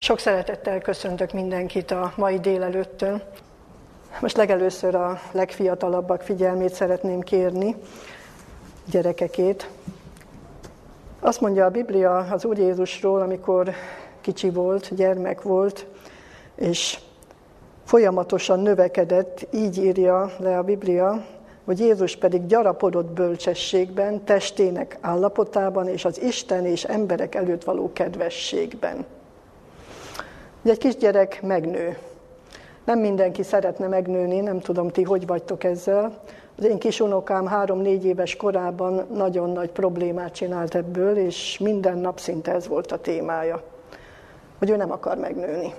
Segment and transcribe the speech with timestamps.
[0.00, 3.22] Sok szeretettel köszöntök mindenkit a mai délelőttön.
[4.20, 7.76] Most legelőször a legfiatalabbak figyelmét szeretném kérni,
[8.90, 9.70] gyerekekét.
[11.20, 13.70] Azt mondja a Biblia az Úr Jézusról, amikor
[14.20, 15.86] kicsi volt, gyermek volt,
[16.54, 16.98] és
[17.84, 21.24] folyamatosan növekedett, így írja le a Biblia,
[21.64, 29.06] hogy Jézus pedig gyarapodott bölcsességben, testének állapotában és az Isten és emberek előtt való kedvességben.
[30.62, 31.98] Ugye egy kisgyerek megnő.
[32.84, 36.20] Nem mindenki szeretne megnőni, nem tudom ti, hogy vagytok ezzel.
[36.58, 42.18] Az én kis unokám három-négy éves korában nagyon nagy problémát csinált ebből, és minden nap
[42.18, 43.62] szinte ez volt a témája,
[44.58, 45.74] hogy ő nem akar megnőni.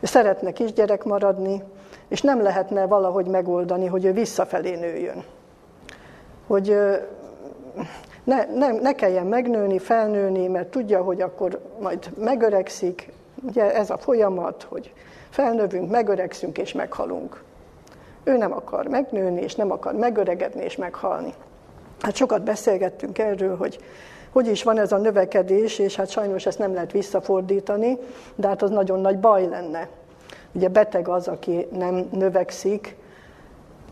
[0.00, 1.62] Ő szeretne kisgyerek maradni,
[2.08, 5.24] és nem lehetne valahogy megoldani, hogy ő visszafelé nőjön.
[6.46, 6.76] Hogy
[8.24, 13.98] ne, ne, ne kelljen megnőni, felnőni, mert tudja, hogy akkor majd megöregszik, Ugye ez a
[13.98, 14.92] folyamat, hogy
[15.30, 17.42] felnövünk, megöregszünk és meghalunk.
[18.24, 21.34] Ő nem akar megnőni, és nem akar megöregedni és meghalni.
[22.00, 23.78] Hát sokat beszélgettünk erről, hogy
[24.32, 27.98] hogy is van ez a növekedés, és hát sajnos ezt nem lehet visszafordítani,
[28.34, 29.88] de hát az nagyon nagy baj lenne.
[30.52, 32.96] Ugye beteg az, aki nem növekszik,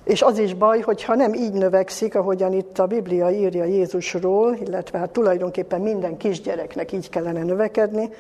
[0.05, 4.99] és az is baj, hogyha nem így növekszik, ahogyan itt a Biblia írja Jézusról, illetve
[4.99, 8.11] hát tulajdonképpen minden kisgyereknek így kellene növekedni,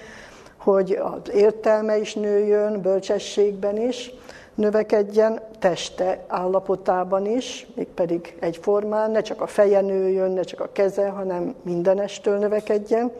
[0.66, 4.10] hogy az értelme is nőjön, bölcsességben is,
[4.54, 11.08] növekedjen, teste állapotában is, mégpedig egyformán, ne csak a feje nőjön, ne csak a keze,
[11.08, 13.12] hanem mindenestől növekedjen.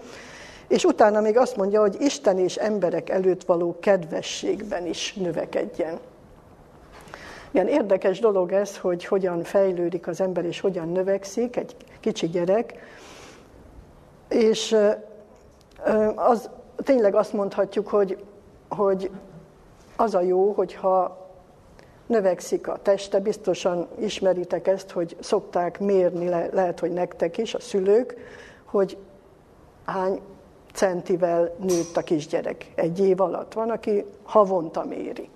[0.69, 5.98] És utána még azt mondja, hogy Isten és emberek előtt való kedvességben is növekedjen.
[7.50, 12.75] Ilyen érdekes dolog ez, hogy hogyan fejlődik az ember, és hogyan növekszik egy kicsi gyerek.
[14.28, 14.77] És
[16.14, 18.24] az tényleg azt mondhatjuk, hogy,
[18.69, 19.10] hogy
[19.96, 21.27] az a jó, hogyha
[22.06, 27.60] növekszik a teste, biztosan ismeritek ezt, hogy szokták mérni, le, lehet, hogy nektek is, a
[27.60, 28.16] szülők,
[28.65, 28.97] hogy
[29.84, 30.20] hány
[30.72, 33.53] centivel nőtt a kisgyerek egy év alatt.
[33.53, 35.28] Van, aki havonta méri,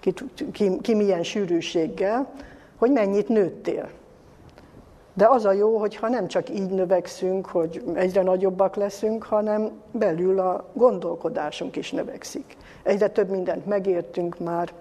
[0.00, 0.12] ki,
[0.52, 2.32] ki, ki milyen sűrűséggel,
[2.76, 3.90] hogy mennyit nőttél.
[5.16, 10.38] De az a jó, hogyha nem csak így növekszünk, hogy egyre nagyobbak leszünk, hanem belül
[10.40, 12.56] a gondolkodásunk is növekszik.
[12.82, 14.72] Egyre több mindent megértünk már,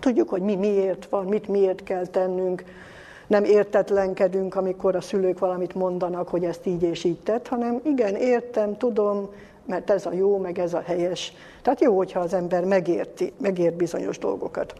[0.00, 2.64] tudjuk, hogy mi miért van, mit miért kell tennünk,
[3.26, 8.14] nem értetlenkedünk, amikor a szülők valamit mondanak, hogy ezt így és így tett, hanem igen,
[8.14, 9.28] értem, tudom,
[9.66, 11.32] mert ez a jó, meg ez a helyes.
[11.62, 14.74] Tehát jó, hogyha az ember megérti, megért bizonyos dolgokat.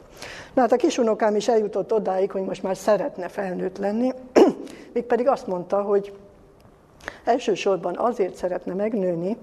[0.55, 4.13] Na hát a kisunokám is eljutott odáig, hogy most már szeretne felnőtt lenni,
[4.95, 6.13] mégpedig azt mondta, hogy
[7.25, 9.37] elsősorban azért szeretne megnőni,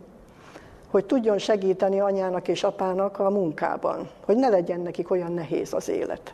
[0.89, 5.89] hogy tudjon segíteni anyának és apának a munkában, hogy ne legyen nekik olyan nehéz az
[5.89, 6.33] élet.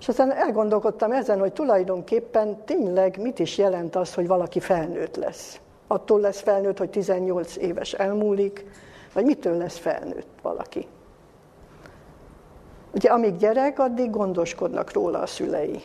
[0.00, 5.60] És aztán elgondolkodtam ezen, hogy tulajdonképpen tényleg mit is jelent az, hogy valaki felnőtt lesz
[5.92, 8.64] attól lesz felnőtt, hogy 18 éves elmúlik,
[9.12, 10.86] vagy mitől lesz felnőtt valaki.
[12.94, 15.82] Ugye amíg gyerek, addig gondoskodnak róla a szülei.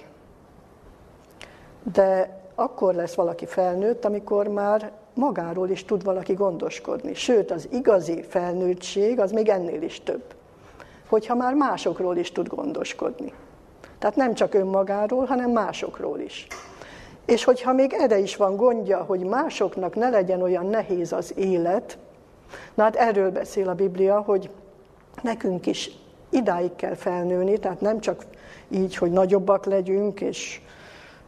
[1.94, 7.14] De akkor lesz valaki felnőtt, amikor már magáról is tud valaki gondoskodni.
[7.14, 10.24] Sőt, az igazi felnőttség az még ennél is több.
[11.10, 13.34] Hogyha már másokról is tud gondoskodni.
[14.00, 16.48] Tehát nem csak önmagáról, hanem másokról is.
[17.26, 21.98] És hogyha még erre is van gondja, hogy másoknak ne legyen olyan nehéz az élet,
[22.74, 24.50] na hát erről beszél a Biblia, hogy
[25.22, 25.92] nekünk is
[26.30, 28.26] idáig kell felnőni, tehát nem csak
[28.70, 30.62] így, hogy nagyobbak legyünk, és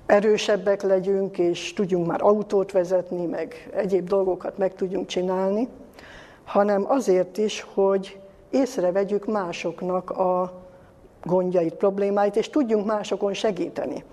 [0.06, 5.68] erősebbek legyünk, és tudjunk már autót vezetni, meg egyéb dolgokat meg tudjunk csinálni,
[6.44, 8.20] hanem azért is, hogy
[8.50, 10.54] észrevegyük másoknak a
[11.24, 14.04] gondjait, problémáit, és tudjunk másokon segíteni.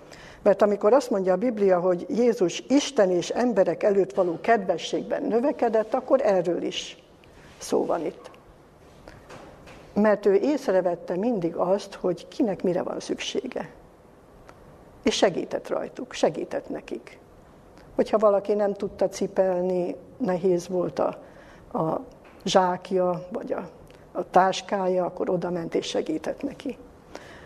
[0.45, 5.93] Mert amikor azt mondja a Biblia, hogy Jézus Isten és emberek előtt való kedvességben növekedett,
[5.93, 7.03] akkor erről is
[7.57, 8.31] szó van itt.
[9.93, 13.69] Mert ő észrevette mindig azt, hogy kinek mire van szüksége.
[15.03, 17.19] És segített rajtuk, segített nekik.
[17.95, 21.17] Hogyha valaki nem tudta cipelni, nehéz volt a,
[21.79, 21.99] a
[22.43, 23.69] zsákja, vagy a,
[24.11, 26.77] a táskája, akkor oda ment és segített neki.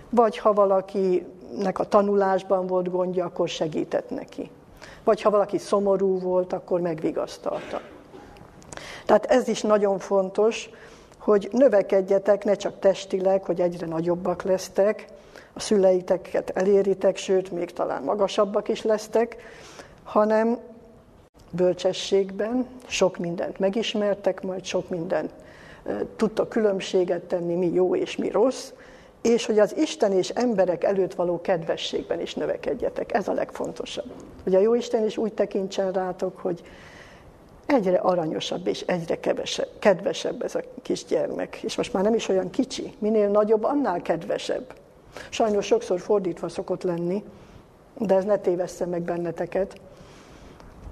[0.10, 4.50] Vagy ha valakinek a tanulásban volt gondja, akkor segített neki.
[5.04, 7.82] Vagy ha valaki szomorú volt, akkor megvigasztalta.
[9.06, 10.70] Tehát ez is nagyon fontos,
[11.18, 15.08] hogy növekedjetek ne csak testileg, hogy egyre nagyobbak lesztek,
[15.54, 19.38] a szüleiteket eléritek, sőt, még talán magasabbak is lesztek,
[20.04, 20.58] hanem
[21.52, 25.32] bölcsességben, sok mindent megismertek, majd sok mindent
[26.16, 28.72] tudtak különbséget tenni, mi jó és mi rossz,
[29.22, 33.14] és hogy az Isten és emberek előtt való kedvességben is növekedjetek.
[33.14, 34.12] Ez a legfontosabb.
[34.44, 36.62] Hogy a Jóisten is úgy tekintsen rátok, hogy
[37.66, 41.60] egyre aranyosabb és egyre kevesebb, kedvesebb ez a kisgyermek.
[41.64, 42.94] És most már nem is olyan kicsi.
[43.00, 44.74] Minél nagyobb, annál kedvesebb.
[45.30, 47.24] Sajnos sokszor fordítva szokott lenni,
[47.98, 49.80] de ez ne tévessze meg benneteket,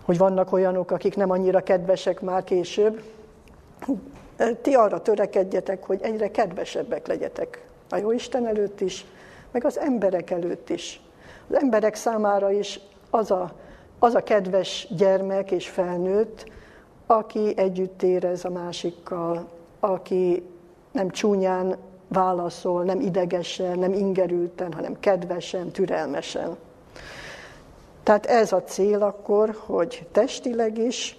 [0.06, 3.02] hogy vannak olyanok, akik nem annyira kedvesek már később.
[4.62, 9.06] Ti arra törekedjetek, hogy egyre kedvesebbek legyetek a jó Isten előtt is,
[9.52, 11.02] meg az emberek előtt is.
[11.50, 12.80] Az emberek számára is
[13.10, 13.52] az a,
[14.00, 16.46] az a kedves gyermek és felnőtt,
[17.06, 19.50] aki együtt érez a másikkal,
[19.80, 20.44] aki
[20.92, 21.76] nem csúnyán
[22.08, 26.58] válaszol, nem idegesen, nem ingerülten, hanem kedvesen, türelmesen.
[28.04, 31.18] Tehát ez a cél akkor, hogy testileg is,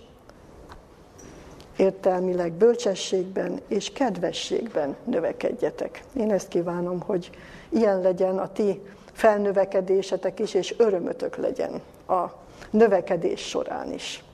[1.79, 6.03] értelmileg bölcsességben és kedvességben növekedjetek.
[6.17, 7.31] Én ezt kívánom, hogy
[7.69, 8.81] ilyen legyen a ti
[9.13, 12.25] felnövekedésetek is, és örömötök legyen a
[12.71, 14.25] növekedés során is.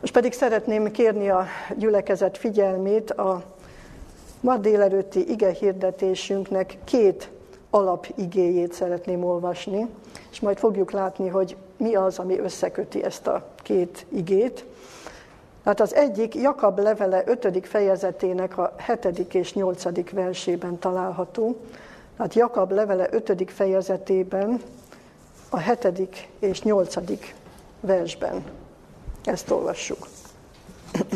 [0.00, 1.46] Most pedig szeretném kérni a
[1.76, 3.42] gyülekezet figyelmét a
[4.40, 7.30] ma délelőtti ige hirdetésünknek két
[7.70, 9.86] alapigéjét szeretném olvasni,
[10.30, 14.64] és majd fogjuk látni, hogy mi az, ami összeköti ezt a két igét.
[15.64, 17.66] Hát az egyik Jakab levele 5.
[17.66, 19.34] fejezetének a 7.
[19.34, 20.10] és 8.
[20.10, 21.56] versében található.
[22.18, 23.50] Hát Jakab levele 5.
[23.50, 24.60] fejezetében
[25.48, 26.28] a 7.
[26.38, 26.94] és 8.
[27.80, 28.44] versben.
[29.24, 30.06] Ezt olvassuk.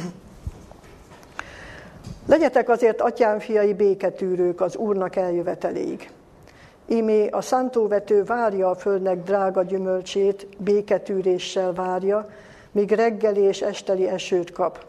[2.26, 6.10] Legyetek azért, atyám fiai, béketűrők az Úrnak eljöveteléig.
[6.86, 12.28] Ímé a szántóvető várja a földnek drága gyümölcsét, béketűréssel várja,
[12.72, 14.84] míg reggeli és esteli esőt kap.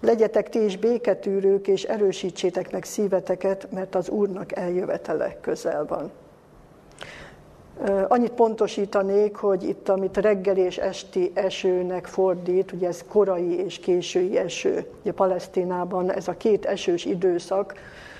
[0.00, 6.10] Legyetek ti is béketűrők, és erősítsétek meg szíveteket, mert az Úrnak eljövetele közel van.
[8.08, 14.38] Annyit pontosítanék, hogy itt, amit reggel és esti esőnek fordít, ugye ez korai és késői
[14.38, 14.86] eső.
[15.00, 17.74] Ugye Palesztinában ez a két esős időszak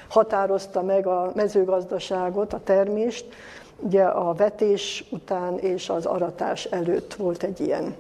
[0.09, 3.25] határozta meg a mezőgazdaságot, a termést.
[3.79, 7.95] Ugye a vetés után és az aratás előtt volt egy ilyen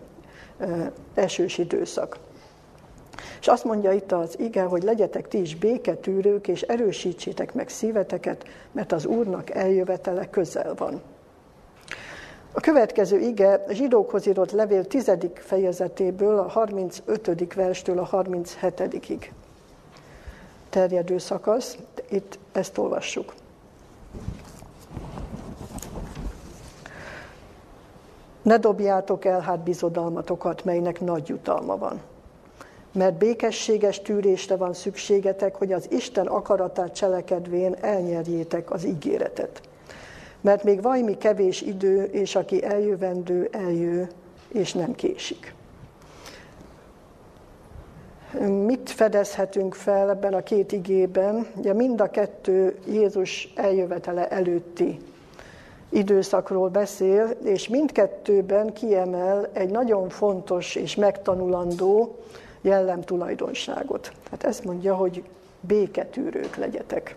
[1.15, 2.19] esős időszak.
[3.41, 8.45] És azt mondja itt az ige, hogy legyetek ti is béketűrők, és erősítsétek meg szíveteket,
[8.73, 11.03] mert az Úrnak eljövetele közel van.
[12.53, 15.11] A következő ige zsidókhoz írott levél 10.
[15.35, 17.55] fejezetéből, a 35.
[17.55, 19.29] verstől a 37-ig
[20.71, 21.79] terjedő szakasz.
[22.09, 23.33] Itt ezt olvassuk.
[28.43, 32.01] Ne dobjátok el hát bizodalmatokat, melynek nagy jutalma van.
[32.93, 39.61] Mert békességes tűrésre van szükségetek, hogy az Isten akaratát cselekedvén elnyerjétek az ígéretet.
[40.41, 44.09] Mert még vajmi kevés idő, és aki eljövendő, eljő,
[44.49, 45.55] és nem késik.
[48.65, 51.47] Mit fedezhetünk fel ebben a két igében?
[51.57, 54.99] Ugye mind a kettő Jézus eljövetele előtti
[55.93, 62.17] időszakról beszél, és mindkettőben kiemel egy nagyon fontos és megtanulandó
[62.61, 64.13] jellemtulajdonságot.
[64.31, 65.23] Hát ezt mondja, hogy
[65.61, 67.15] béketűrők legyetek.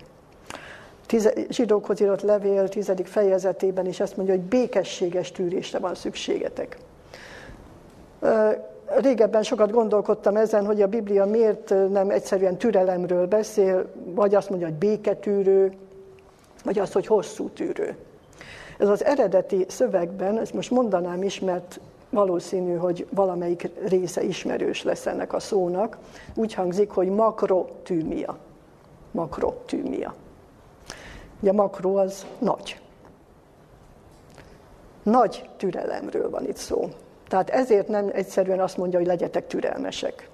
[1.06, 6.78] Tize, zsidókhoz írott levél tizedik fejezetében is ezt mondja, hogy békességes tűrésre van szükségetek.
[8.86, 14.68] Régebben sokat gondolkodtam ezen, hogy a Biblia miért nem egyszerűen türelemről beszél, vagy azt mondja,
[14.68, 15.74] hogy béketűrő,
[16.64, 17.96] vagy azt, hogy hosszú tűrő.
[18.78, 21.80] Ez az eredeti szövegben, ezt most mondanám is, mert
[22.10, 25.98] valószínű, hogy valamelyik része ismerős lesz ennek a szónak,
[26.36, 28.38] úgy hangzik, hogy makrotűmia.
[29.12, 30.14] Makrotűmia.
[31.40, 32.80] Ugye makro az nagy.
[35.04, 36.90] Nagy türelemről van itt szó.
[37.28, 40.30] Tehát ezért nem egyszerűen azt mondja, hogy legyetek türelmesek.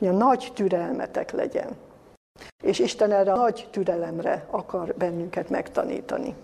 [0.00, 1.68] a nagy türelmetek legyen.
[2.62, 6.34] És Isten erre a nagy türelemre akar bennünket megtanítani.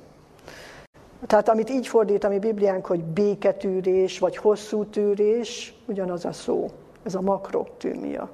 [1.27, 6.71] Tehát amit így fordít a mi Bibliánk, hogy béketűrés, vagy hosszú tűrés, ugyanaz a szó.
[7.03, 8.31] Ez a makrotűmia,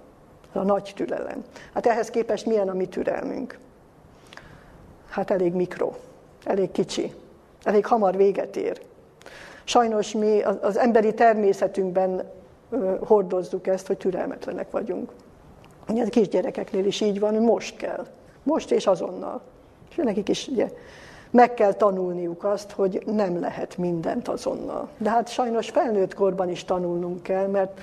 [0.55, 1.45] ez a nagy türelem.
[1.75, 3.59] Hát ehhez képest milyen a mi türelmünk?
[5.09, 5.93] Hát elég mikro,
[6.45, 7.13] elég kicsi,
[7.63, 8.81] elég hamar véget ér.
[9.65, 12.31] Sajnos mi az emberi természetünkben
[13.01, 15.13] hordozzuk ezt, hogy türelmetlenek vagyunk.
[15.89, 18.07] Ugye a kisgyerekeknél is így van, hogy most kell.
[18.43, 19.41] Most és azonnal.
[19.91, 20.71] És nekik is ugye,
[21.35, 24.89] Meg kell tanulniuk azt, hogy nem lehet mindent azonnal.
[24.99, 27.81] De hát sajnos felnőtt korban is tanulnunk kell, mert,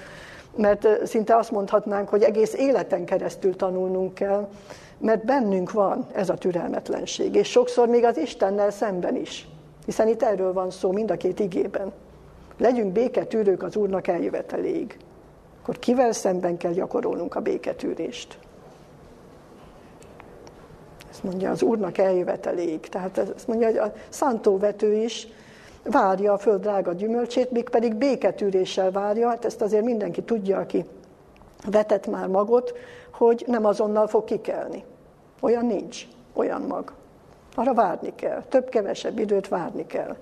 [0.56, 4.50] mert szinte azt mondhatnánk, hogy egész életen keresztül tanulnunk kell,
[4.98, 9.48] mert bennünk van ez a türelmetlenség, és sokszor még az Istennel szemben is.
[9.86, 11.92] Hiszen itt erről van szó mind a két igében.
[12.58, 14.98] Legyünk béketűrők az Úrnak eljöveteléig.
[15.62, 18.38] Akkor kivel szemben kell gyakorolnunk a béketűrést?
[21.12, 22.80] Ezt mondja az Úrnak eljöveteléig.
[22.80, 25.28] Tehát ezt mondja, hogy a szántóvető is
[25.84, 29.28] várja a föld drága gyümölcsét, még pedig béketűréssel várja.
[29.30, 30.86] Hát ezt azért mindenki tudja, aki
[31.66, 32.74] vetett már magot,
[33.12, 34.84] hogy nem azonnal fog kikelni.
[35.40, 36.94] Olyan nincs, olyan mag.
[37.56, 40.16] Arra várni kell, több-kevesebb időt várni kell.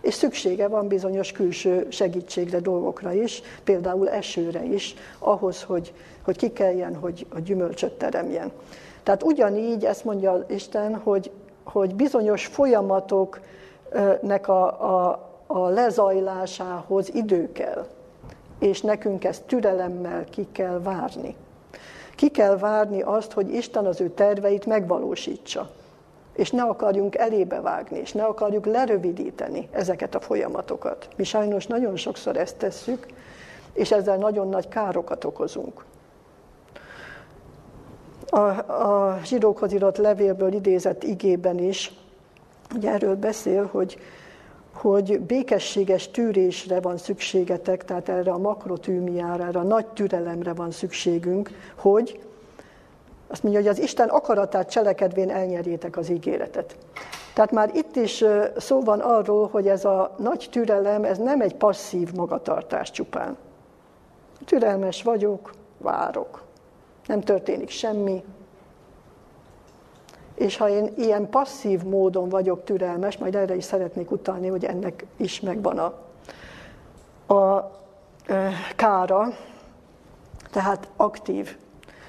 [0.00, 6.94] És szüksége van bizonyos külső segítségre, dolgokra is, például esőre is, ahhoz, hogy, hogy kikeljen,
[6.94, 8.52] hogy a gyümölcsöt teremjen.
[9.06, 11.30] Tehát ugyanígy ezt mondja Isten, hogy,
[11.64, 17.86] hogy bizonyos folyamatoknak a, a, a lezajlásához idő kell,
[18.58, 21.36] és nekünk ezt türelemmel ki kell várni.
[22.14, 25.70] Ki kell várni azt, hogy Isten az ő terveit megvalósítsa.
[26.32, 31.08] És ne akarjunk elébe vágni, és ne akarjuk lerövidíteni ezeket a folyamatokat.
[31.16, 33.06] Mi sajnos nagyon sokszor ezt tesszük,
[33.72, 35.84] és ezzel nagyon nagy károkat okozunk.
[38.26, 38.38] A,
[38.72, 41.92] a zsidókhoz írott levélből idézett igében is,
[42.74, 43.98] ugye erről beszél, hogy,
[44.72, 51.50] hogy békességes tűrésre van szükségetek, tehát erre a makrotűmiára, erre a nagy türelemre van szükségünk,
[51.74, 52.20] hogy
[53.28, 56.76] azt mondja, hogy az Isten akaratát cselekedvén elnyerjétek az ígéretet.
[57.34, 58.24] Tehát már itt is
[58.56, 63.36] szó van arról, hogy ez a nagy türelem, ez nem egy passzív magatartás csupán.
[64.44, 66.45] Türelmes vagyok, várok.
[67.06, 68.24] Nem történik semmi.
[70.34, 75.04] És ha én ilyen passzív módon vagyok türelmes, majd erre is szeretnék utalni, hogy ennek
[75.16, 75.94] is megvan a,
[77.34, 77.70] a
[78.76, 79.28] kára,
[80.50, 81.56] tehát aktív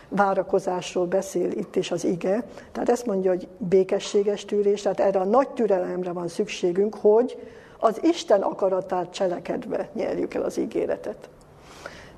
[0.09, 2.43] várakozásról beszél itt is az ige.
[2.71, 7.37] Tehát ezt mondja, hogy békességes tűrés, tehát erre a nagy türelemre van szükségünk, hogy
[7.79, 11.29] az Isten akaratát cselekedve nyerjük el az ígéretet.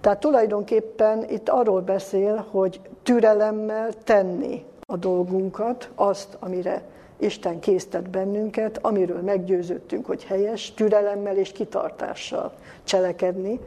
[0.02, 6.82] Tehát tulajdonképpen itt arról beszél, hogy türelemmel tenni a dolgunkat, azt, amire
[7.18, 12.54] Isten késztet bennünket, amiről meggyőződtünk, hogy helyes, türelemmel és kitartással
[12.84, 13.60] cselekedni,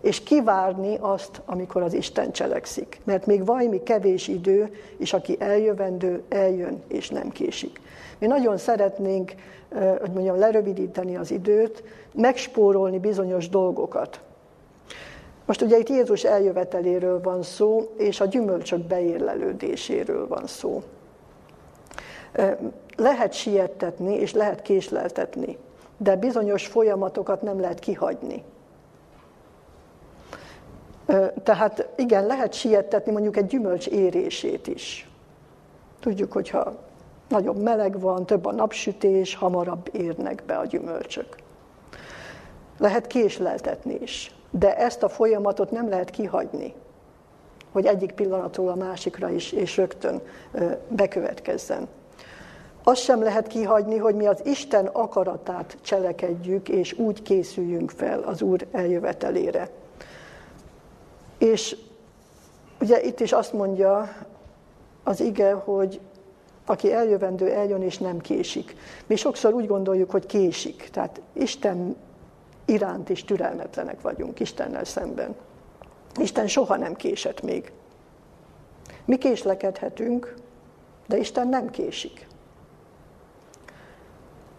[0.00, 3.00] és kivárni azt, amikor az Isten cselekszik.
[3.04, 7.80] Mert még vajmi kevés idő, és aki eljövendő, eljön, és nem késik.
[8.18, 9.32] Mi nagyon szeretnénk,
[10.00, 11.82] hogy mondjam, lerövidíteni az időt,
[12.14, 14.20] megspórolni bizonyos dolgokat.
[15.44, 20.82] Most ugye itt Jézus eljöveteléről van szó, és a gyümölcsök beérlelődéséről van szó.
[22.96, 25.58] Lehet siettetni, és lehet késleltetni,
[25.96, 28.44] de bizonyos folyamatokat nem lehet kihagyni.
[31.42, 35.10] Tehát igen, lehet siettetni mondjuk egy gyümölcs érését is.
[36.00, 36.74] Tudjuk, hogyha
[37.28, 41.36] nagyobb meleg van, több a napsütés, hamarabb érnek be a gyümölcsök.
[42.78, 46.74] Lehet késleltetni is, de ezt a folyamatot nem lehet kihagyni,
[47.72, 50.20] hogy egyik pillanatról a másikra is, és rögtön
[50.88, 51.88] bekövetkezzen.
[52.84, 58.42] Azt sem lehet kihagyni, hogy mi az Isten akaratát cselekedjük, és úgy készüljünk fel az
[58.42, 59.68] Úr eljövetelére.
[61.38, 61.76] És
[62.80, 64.08] ugye itt is azt mondja
[65.02, 66.00] az ige, hogy
[66.66, 68.76] aki eljövendő, eljön és nem késik.
[69.06, 70.88] Mi sokszor úgy gondoljuk, hogy késik.
[70.92, 71.96] Tehát Isten
[72.64, 75.34] iránt is türelmetlenek vagyunk Istennel szemben.
[76.20, 77.72] Isten soha nem késett még.
[79.04, 80.34] Mi késlekedhetünk,
[81.06, 82.26] de Isten nem késik.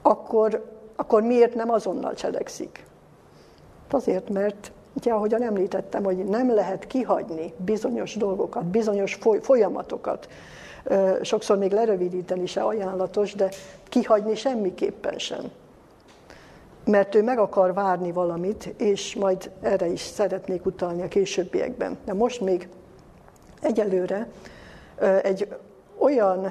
[0.01, 2.85] Akkor, akkor miért nem azonnal cselekszik?
[3.89, 10.27] Azért, mert Ugye, ahogyan említettem, hogy nem lehet kihagyni bizonyos dolgokat, bizonyos folyamatokat.
[11.21, 13.49] Sokszor még lerövidíteni se ajánlatos, de
[13.83, 15.51] kihagyni semmiképpen sem.
[16.85, 21.97] Mert ő meg akar várni valamit, és majd erre is szeretnék utalni a későbbiekben.
[22.05, 22.67] De most még
[23.61, 24.27] egyelőre
[25.21, 25.55] egy
[25.97, 26.47] olyan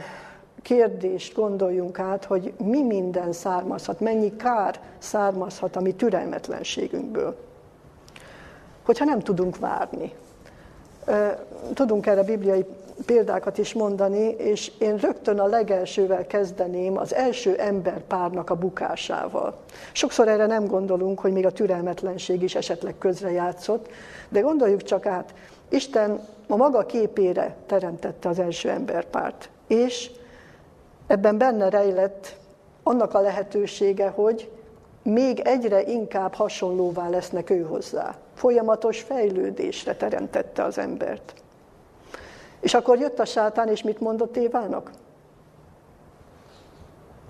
[0.62, 7.36] kérdést gondoljunk át, hogy mi minden származhat, mennyi kár származhat a mi türelmetlenségünkből
[8.82, 10.12] hogyha nem tudunk várni.
[11.74, 12.64] Tudunk erre bibliai
[13.06, 19.56] példákat is mondani, és én rögtön a legelsővel kezdeném az első emberpárnak a bukásával.
[19.92, 23.88] Sokszor erre nem gondolunk, hogy még a türelmetlenség is esetleg közrejátszott,
[24.28, 25.34] de gondoljuk csak át,
[25.68, 30.11] Isten a maga képére teremtette az első emberpárt, és
[31.06, 32.37] ebben benne rejlett
[32.82, 34.50] annak a lehetősége, hogy
[35.02, 38.14] még egyre inkább hasonlóvá lesznek ő hozzá.
[38.34, 41.41] Folyamatos fejlődésre teremtette az embert.
[42.62, 44.90] És akkor jött a sátán, és mit mondott Évának?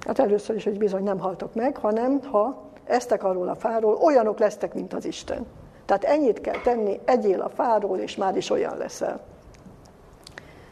[0.06, 4.38] Hát először is, hogy bizony nem haltok meg, hanem ha eztek arról a fáról, olyanok
[4.38, 5.46] lesztek, mint az Isten.
[5.84, 9.20] Tehát ennyit kell tenni, egyél a fáról, és már is olyan leszel.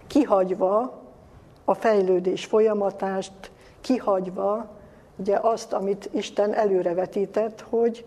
[0.07, 1.00] Kihagyva
[1.64, 3.50] a fejlődés folyamatást,
[3.81, 4.67] kihagyva
[5.17, 8.05] ugye azt, amit Isten előrevetített, hogy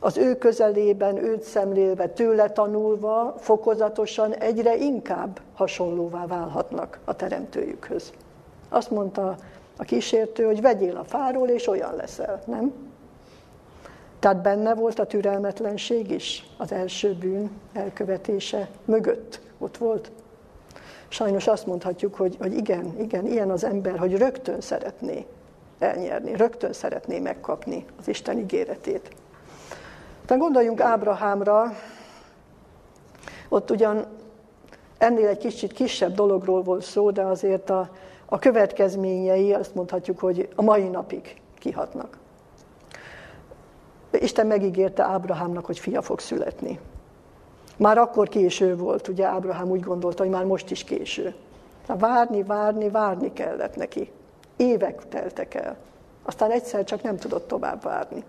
[0.00, 8.12] az ő közelében, őt szemlélve, tőle tanulva, fokozatosan egyre inkább hasonlóvá válhatnak a teremtőjükhöz.
[8.68, 9.36] Azt mondta
[9.76, 12.72] a kísértő, hogy vegyél a fáról, és olyan leszel, nem?
[14.18, 19.40] Tehát benne volt a türelmetlenség is az első bűn elkövetése mögött.
[19.58, 20.10] Ott volt.
[21.08, 25.26] Sajnos azt mondhatjuk, hogy, hogy igen, igen, ilyen az ember, hogy rögtön szeretné
[25.78, 29.10] elnyerni, rögtön szeretné megkapni az Isten ígéretét.
[30.26, 31.72] Tehát gondoljunk Ábrahámra,
[33.48, 34.06] ott ugyan
[34.98, 37.90] ennél egy kicsit kisebb dologról volt szó, de azért a,
[38.26, 42.18] a következményei azt mondhatjuk, hogy a mai napig kihatnak.
[44.10, 46.78] Isten megígérte Ábrahámnak, hogy fia fog születni.
[47.76, 51.34] Már akkor késő volt, ugye Ábrahám úgy gondolta, hogy már most is késő.
[51.86, 54.10] Várni, várni, várni kellett neki.
[54.56, 55.76] Évek teltek el.
[56.22, 58.24] Aztán egyszer csak nem tudott tovább várni.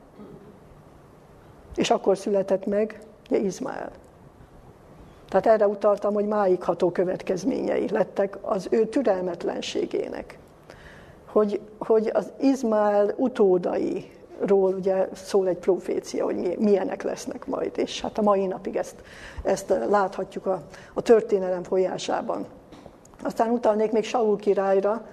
[1.78, 3.92] És akkor született meg ugye Izmael.
[5.30, 10.38] Tehát erre utaltam, hogy máig ható következményei lettek az ő türelmetlenségének.
[11.26, 18.02] Hogy, hogy az Izmael utódai ról ugye szól egy profécia, hogy milyenek lesznek majd, és
[18.02, 18.96] hát a mai napig ezt,
[19.44, 20.62] ezt láthatjuk a,
[20.94, 22.46] a történelem folyásában.
[23.24, 25.08] Aztán utalnék még Saul királyra,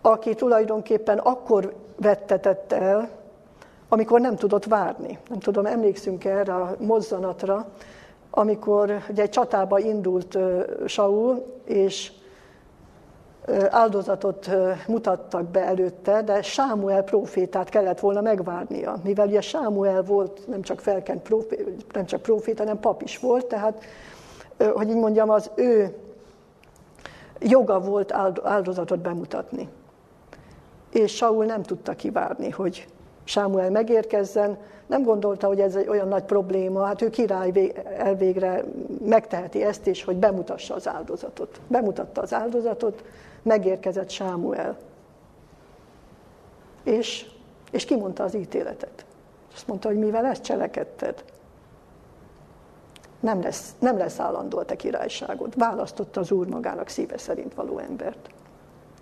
[0.00, 3.17] aki tulajdonképpen akkor vettetett el,
[3.88, 5.18] amikor nem tudott várni.
[5.28, 7.66] Nem tudom, emlékszünk erre a mozzanatra,
[8.30, 10.38] amikor ugye egy csatába indult
[10.86, 12.12] Saul, és
[13.70, 14.50] áldozatot
[14.86, 20.80] mutattak be előtte, de Sámuel profétát kellett volna megvárnia, mivel ugye Sámuel volt nem csak
[20.80, 23.84] felkent profét, nem csak proféta, hanem pap is volt, tehát,
[24.72, 25.96] hogy így mondjam, az ő
[27.38, 29.68] joga volt áldozatot bemutatni.
[30.92, 32.88] És Saul nem tudta kivárni, hogy
[33.28, 38.64] Sámuel megérkezzen, nem gondolta, hogy ez egy olyan nagy probléma, hát ő király elvégre
[39.04, 41.60] megteheti ezt is, hogy bemutassa az áldozatot.
[41.66, 43.04] Bemutatta az áldozatot,
[43.42, 44.76] megérkezett Sámuel.
[46.84, 47.26] És,
[47.70, 49.04] és kimondta az ítéletet.
[49.54, 51.24] Azt mondta, hogy mivel ezt cselekedted,
[53.20, 55.56] nem lesz, nem lesz állandó a te királyságod.
[55.56, 58.30] Választotta az Úr magának szíve szerint való embert.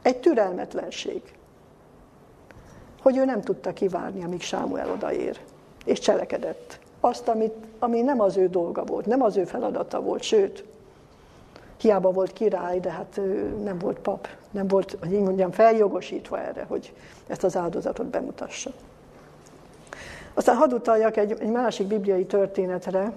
[0.02, 1.22] Egy türelmetlenség,
[3.02, 5.40] hogy ő nem tudta kivárni, amíg Sámuel odaér,
[5.84, 6.78] és cselekedett.
[7.00, 10.64] Azt, amit, ami nem az ő dolga volt, nem az ő feladata volt, sőt,
[11.80, 13.20] hiába volt király, de hát
[13.62, 16.92] nem volt pap, nem volt, hogy így mondjam, feljogosítva erre, hogy
[17.26, 18.70] ezt az áldozatot bemutassa.
[20.34, 23.12] Aztán hadd utaljak egy, egy másik bibliai történetre,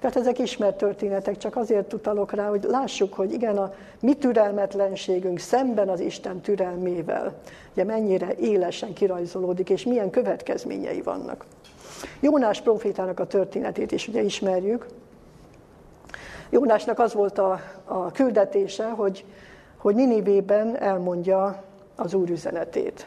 [0.00, 5.38] tehát ezek ismert történetek, csak azért utalok rá, hogy lássuk, hogy igen, a mi türelmetlenségünk
[5.38, 7.34] szemben az Isten türelmével,
[7.72, 11.44] ugye mennyire élesen kirajzolódik, és milyen következményei vannak.
[12.20, 14.86] Jónás profétának a történetét is ugye ismerjük,
[16.50, 19.24] Jónásnak az volt a, a küldetése, hogy,
[19.76, 21.62] hogy Ninivében elmondja
[21.96, 23.06] az Úr üzenetét.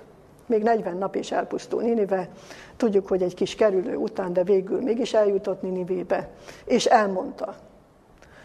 [0.51, 2.29] Még 40 nap is elpusztul Ninive,
[2.77, 6.29] tudjuk, hogy egy kis kerülő után, de végül mégis eljutott Ninivébe,
[6.65, 7.55] és elmondta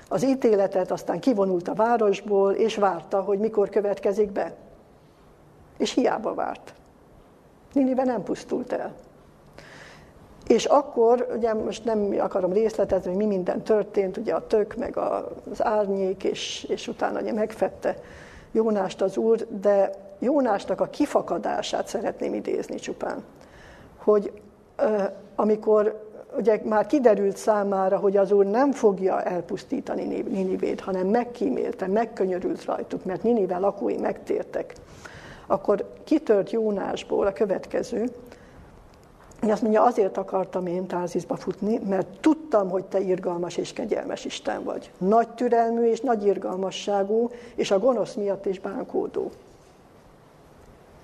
[0.08, 4.54] az ítéletet, aztán kivonult a városból, és várta, hogy mikor következik be.
[5.78, 6.74] És hiába várt.
[7.72, 8.94] Ninive nem pusztult el.
[10.46, 14.96] És akkor, ugye most nem akarom részletezni, hogy mi minden történt, ugye a tök, meg
[14.96, 17.98] az árnyék, és, és utána ugye megfette
[18.52, 23.24] Jónást az úr, de Jónásnak a kifakadását szeretném idézni csupán.
[23.96, 24.32] Hogy
[25.34, 26.04] amikor
[26.36, 33.04] ugye már kiderült számára, hogy az úr nem fogja elpusztítani Ninivét, hanem megkímélte, megkönyörült rajtuk,
[33.04, 34.74] mert Ninive lakói megtértek,
[35.46, 38.10] akkor kitört Jónásból a következő,
[39.40, 44.64] azt mondja, azért akartam én Tázizba futni, mert tudtam, hogy te irgalmas és kegyelmes Isten
[44.64, 44.90] vagy.
[44.98, 49.30] Nagy türelmű és nagy irgalmasságú, és a gonosz miatt is bánkódó.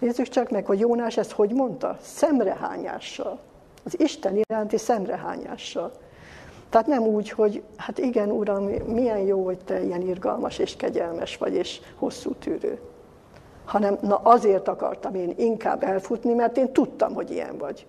[0.03, 1.97] Nézzük csak meg, hogy Jónás ezt hogy mondta?
[2.01, 3.39] Szemrehányással.
[3.85, 5.93] Az Isten iránti szemrehányással.
[6.69, 11.37] Tehát nem úgy, hogy hát igen, Uram, milyen jó, hogy te ilyen irgalmas és kegyelmes
[11.37, 12.81] vagy, és hosszú tűrő.
[13.65, 17.87] hanem na azért akartam én inkább elfutni, mert én tudtam, hogy ilyen vagy.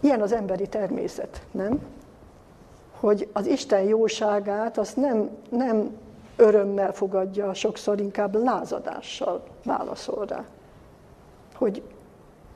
[0.00, 1.82] Ilyen az emberi természet, nem?
[3.00, 5.96] Hogy az Isten jóságát azt nem, nem
[6.36, 10.44] örömmel fogadja, sokszor inkább lázadással válaszol rá.
[11.54, 11.82] Hogy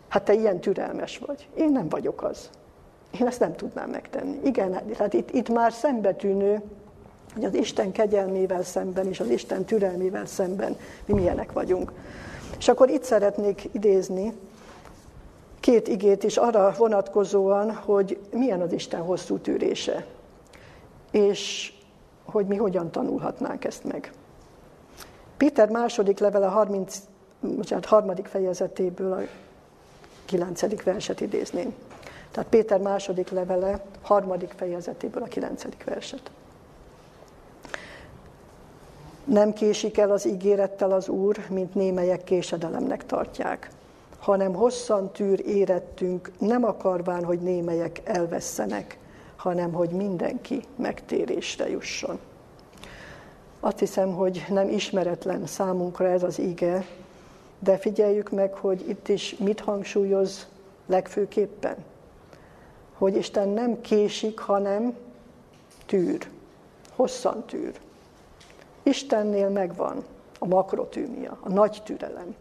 [0.08, 1.48] hát te ilyen türelmes vagy.
[1.54, 2.50] Én nem vagyok az.
[3.20, 4.40] Én ezt nem tudnám megtenni.
[4.44, 6.62] Igen, tehát itt, itt már szembetűnő,
[7.34, 11.92] hogy az Isten kegyelmével szemben és az Isten türelmével szemben mi milyenek vagyunk.
[12.58, 14.32] És akkor itt szeretnék idézni
[15.60, 20.06] két igét is arra vonatkozóan, hogy milyen az Isten hosszú tűrése,
[21.10, 21.72] és
[22.30, 24.12] hogy mi hogyan tanulhatnánk ezt meg.
[25.36, 26.98] Péter második levele 30,
[27.40, 29.20] bocsánat, harmadik fejezetéből a
[30.24, 31.74] kilencedik verset idézném.
[32.30, 36.30] Tehát Péter második levele harmadik fejezetéből a kilencedik verset.
[39.24, 43.70] Nem késik el az ígérettel az Úr, mint némelyek késedelemnek tartják,
[44.18, 48.98] hanem hosszan tűr érettünk, nem akarván, hogy némelyek elvesztenek,
[49.38, 52.18] hanem hogy mindenki megtérésre jusson.
[53.60, 56.86] Azt hiszem, hogy nem ismeretlen számunkra ez az ige,
[57.58, 60.46] de figyeljük meg, hogy itt is mit hangsúlyoz
[60.86, 61.76] legfőképpen.
[62.92, 64.96] Hogy Isten nem késik, hanem
[65.86, 66.28] tűr,
[66.94, 67.80] hosszan tűr.
[68.82, 70.04] Istennél megvan
[70.38, 72.34] a makrotűmia, a nagy türelem.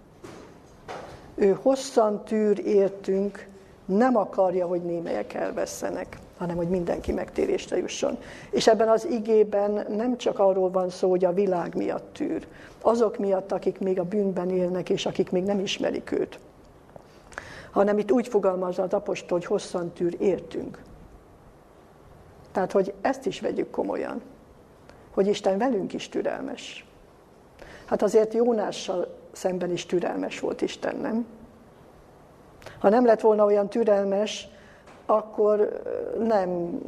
[1.35, 3.47] Ő hosszan tűr értünk,
[3.85, 8.17] nem akarja, hogy némelyek elvesztenek, hanem hogy mindenki megtérésre jusson.
[8.49, 12.47] És ebben az igében nem csak arról van szó, hogy a világ miatt tűr,
[12.81, 16.39] azok miatt, akik még a bűnben élnek, és akik még nem ismerik őt,
[17.71, 20.81] hanem itt úgy fogalmazza az apostol, hogy hosszan tűr értünk.
[22.51, 24.21] Tehát, hogy ezt is vegyük komolyan
[25.17, 26.85] hogy Isten velünk is türelmes.
[27.85, 31.25] Hát azért Jónással szemben is türelmes volt Isten, nem?
[32.79, 34.47] Ha nem lett volna olyan türelmes,
[35.07, 35.81] akkor
[36.27, 36.79] nem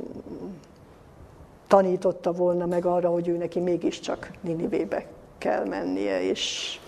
[1.68, 5.06] tanította volna meg arra, hogy ő neki mégiscsak Ninivébe
[5.38, 6.80] kell mennie, és,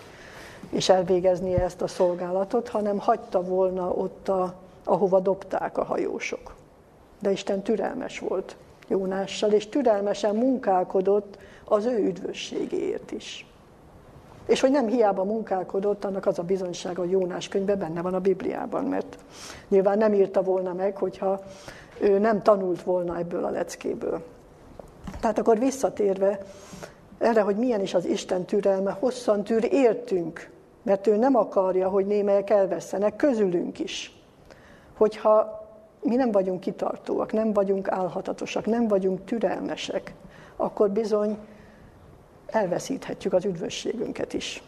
[0.70, 6.54] és elvégeznie ezt a szolgálatot, hanem hagyta volna ott, a, ahova dobták a hajósok.
[7.20, 8.56] De Isten türelmes volt.
[8.88, 13.46] Jónással, és türelmesen munkálkodott az ő üdvösségéért is.
[14.46, 18.20] És hogy nem hiába munkálkodott, annak az a bizonysága, hogy Jónás könyve benne van a
[18.20, 19.18] Bibliában, mert
[19.68, 21.40] nyilván nem írta volna meg, hogyha
[22.00, 24.22] ő nem tanult volna ebből a leckéből.
[25.20, 26.38] Tehát akkor visszatérve
[27.18, 30.50] erre, hogy milyen is az Isten türelme, hosszan tűr értünk,
[30.82, 34.16] mert ő nem akarja, hogy némelyek elvesztenek, közülünk is.
[34.96, 35.60] Hogyha
[36.02, 40.14] mi nem vagyunk kitartóak, nem vagyunk álhatatosak, nem vagyunk türelmesek,
[40.56, 41.36] akkor bizony
[42.52, 44.62] elveszíthetjük az üdvösségünket is.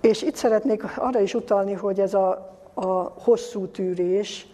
[0.00, 2.86] És itt szeretnék arra is utalni, hogy ez a, a
[3.18, 4.46] hosszú tűrés,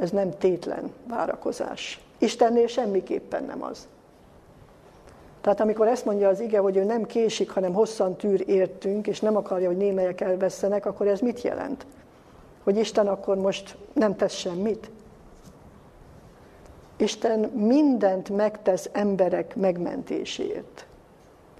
[0.00, 2.00] ez nem tétlen várakozás.
[2.18, 3.88] Istennél semmiképpen nem az.
[5.40, 9.20] Tehát amikor ezt mondja az ige, hogy ő nem késik, hanem hosszan tűr értünk, és
[9.20, 11.86] nem akarja, hogy némelyek elvesztenek, akkor ez mit jelent?
[12.66, 14.90] hogy Isten akkor most nem tesz semmit?
[16.96, 20.86] Isten mindent megtesz emberek megmentéséért.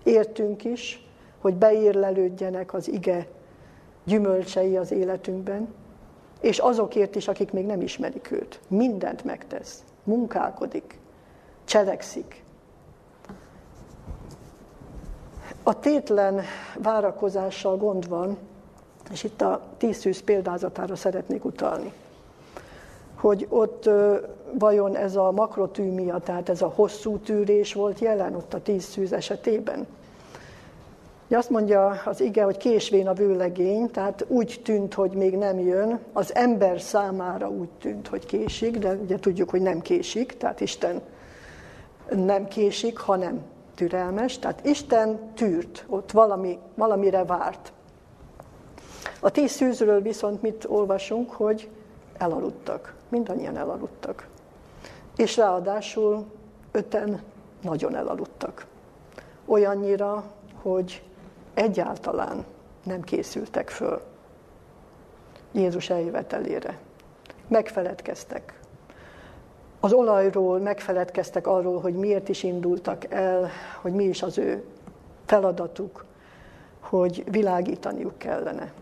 [0.03, 1.07] Értünk is,
[1.40, 3.27] hogy beírlelődjenek az ige
[4.05, 5.75] gyümölcsei az életünkben,
[6.40, 8.61] és azokért is, akik még nem ismerik őt.
[8.68, 10.99] Mindent megtesz, munkálkodik,
[11.64, 12.44] cselekszik.
[15.62, 16.40] A tétlen
[16.83, 18.38] várakozással gond van,
[19.12, 21.92] és itt a tíz szűz példázatára szeretnék utalni.
[23.14, 23.88] Hogy ott
[24.59, 29.12] vajon ez a makrotűmia, tehát ez a hosszú tűrés volt jelen ott a tíz szűz
[29.12, 29.87] esetében.
[31.30, 35.98] Azt mondja az ige, hogy késvén a vőlegény, tehát úgy tűnt, hogy még nem jön.
[36.12, 41.00] Az ember számára úgy tűnt, hogy késik, de ugye tudjuk, hogy nem késik, tehát Isten
[42.11, 43.42] nem késik, hanem
[43.74, 44.38] türelmes.
[44.38, 47.72] Tehát Isten tűrt, ott valami, valamire várt.
[49.20, 51.68] A tíz szűzről viszont mit olvasunk, hogy
[52.18, 52.94] elaludtak.
[53.09, 54.28] Mindannyian elaludtak.
[55.16, 56.24] És ráadásul
[56.72, 57.22] öten
[57.61, 58.66] nagyon elaludtak.
[59.46, 60.24] Olyannyira,
[60.62, 61.02] hogy
[61.55, 62.44] egyáltalán
[62.83, 64.02] nem készültek föl
[65.52, 66.79] Jézus eljövetelére.
[67.48, 68.61] Megfeledkeztek.
[69.81, 73.50] Az olajról megfeledkeztek arról, hogy miért is indultak el,
[73.81, 74.64] hogy mi is az ő
[75.26, 76.05] feladatuk,
[76.81, 78.72] hogy világítaniuk kellene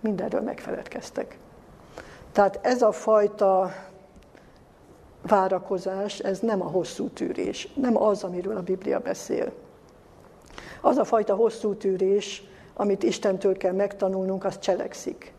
[0.00, 1.38] mindenről megfeledkeztek.
[2.32, 3.70] Tehát ez a fajta
[5.26, 9.52] várakozás, ez nem a hosszú tűrés, nem az, amiről a Biblia beszél.
[10.80, 12.42] Az a fajta hosszú tűrés,
[12.74, 15.32] amit Istentől kell megtanulnunk, az cselekszik.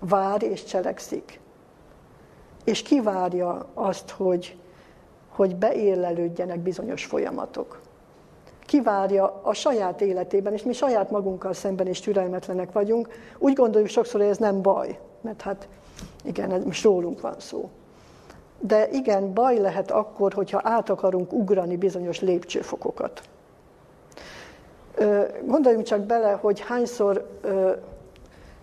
[0.00, 1.40] Vár és cselekszik.
[2.64, 4.56] És kivárja azt, hogy,
[5.28, 7.80] hogy beérlelődjenek bizonyos folyamatok.
[8.66, 13.08] Kivárja a saját életében, és mi saját magunkkal szemben is türelmetlenek vagyunk.
[13.38, 15.68] Úgy gondoljuk sokszor, hogy ez nem baj, mert hát
[16.24, 17.70] igen, most rólunk van szó.
[18.60, 23.22] De igen, baj lehet akkor, hogyha át akarunk ugrani bizonyos lépcsőfokokat.
[25.44, 27.26] Gondoljunk csak bele, hogy hányszor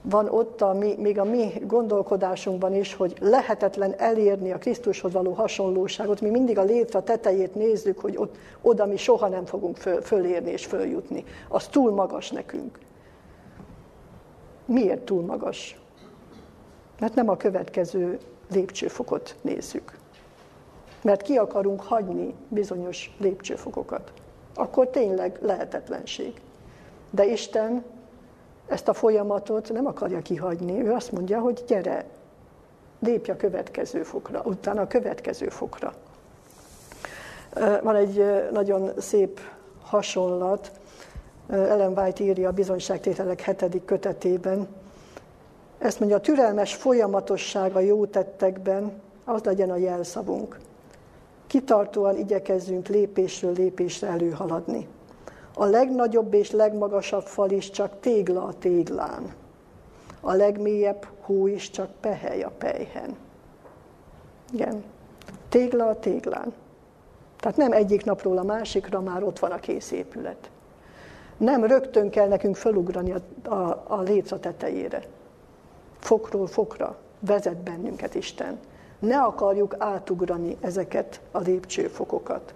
[0.01, 5.31] van ott a mi, még a mi gondolkodásunkban is, hogy lehetetlen elérni a Krisztushoz való
[5.31, 6.21] hasonlóságot.
[6.21, 10.51] Mi mindig a létre tetejét nézzük, hogy ott, oda mi soha nem fogunk föl, fölérni
[10.51, 11.23] és följutni.
[11.49, 12.79] Az túl magas nekünk.
[14.65, 15.79] Miért túl magas?
[16.99, 18.19] Mert nem a következő
[18.51, 19.97] lépcsőfokot nézzük.
[21.01, 24.11] Mert ki akarunk hagyni bizonyos lépcsőfokokat.
[24.53, 26.41] Akkor tényleg lehetetlenség.
[27.09, 27.83] De Isten
[28.67, 30.81] ezt a folyamatot nem akarja kihagyni.
[30.81, 32.05] Ő azt mondja, hogy gyere,
[32.99, 35.93] lépj a következő fokra, utána a következő fokra.
[37.81, 39.39] Van egy nagyon szép
[39.81, 40.71] hasonlat,
[41.49, 44.67] Ellen White írja a bizonyságtételek hetedik kötetében.
[45.85, 48.91] Ezt mondja, a türelmes folyamatosság a jó tettekben,
[49.25, 50.59] az legyen a jelszavunk.
[51.47, 54.87] Kitartóan igyekezzünk lépésről lépésre előhaladni.
[55.53, 59.33] A legnagyobb és legmagasabb fal is csak tégla a téglán.
[60.21, 63.15] A legmélyebb hó is csak pehely a pejhen.
[64.51, 64.83] Igen.
[65.49, 66.53] Tégla a téglán.
[67.39, 70.49] Tehát nem egyik napról a másikra már ott van a kész épület.
[71.37, 75.01] Nem rögtön kell nekünk felugrani a, a, a létre tetejére.
[76.05, 78.59] Fokról fokra vezet bennünket Isten.
[78.99, 82.53] Ne akarjuk átugrani ezeket a lépcsőfokokat.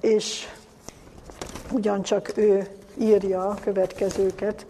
[0.00, 0.46] És
[1.72, 2.66] ugyancsak ő
[2.98, 4.66] írja a következőket.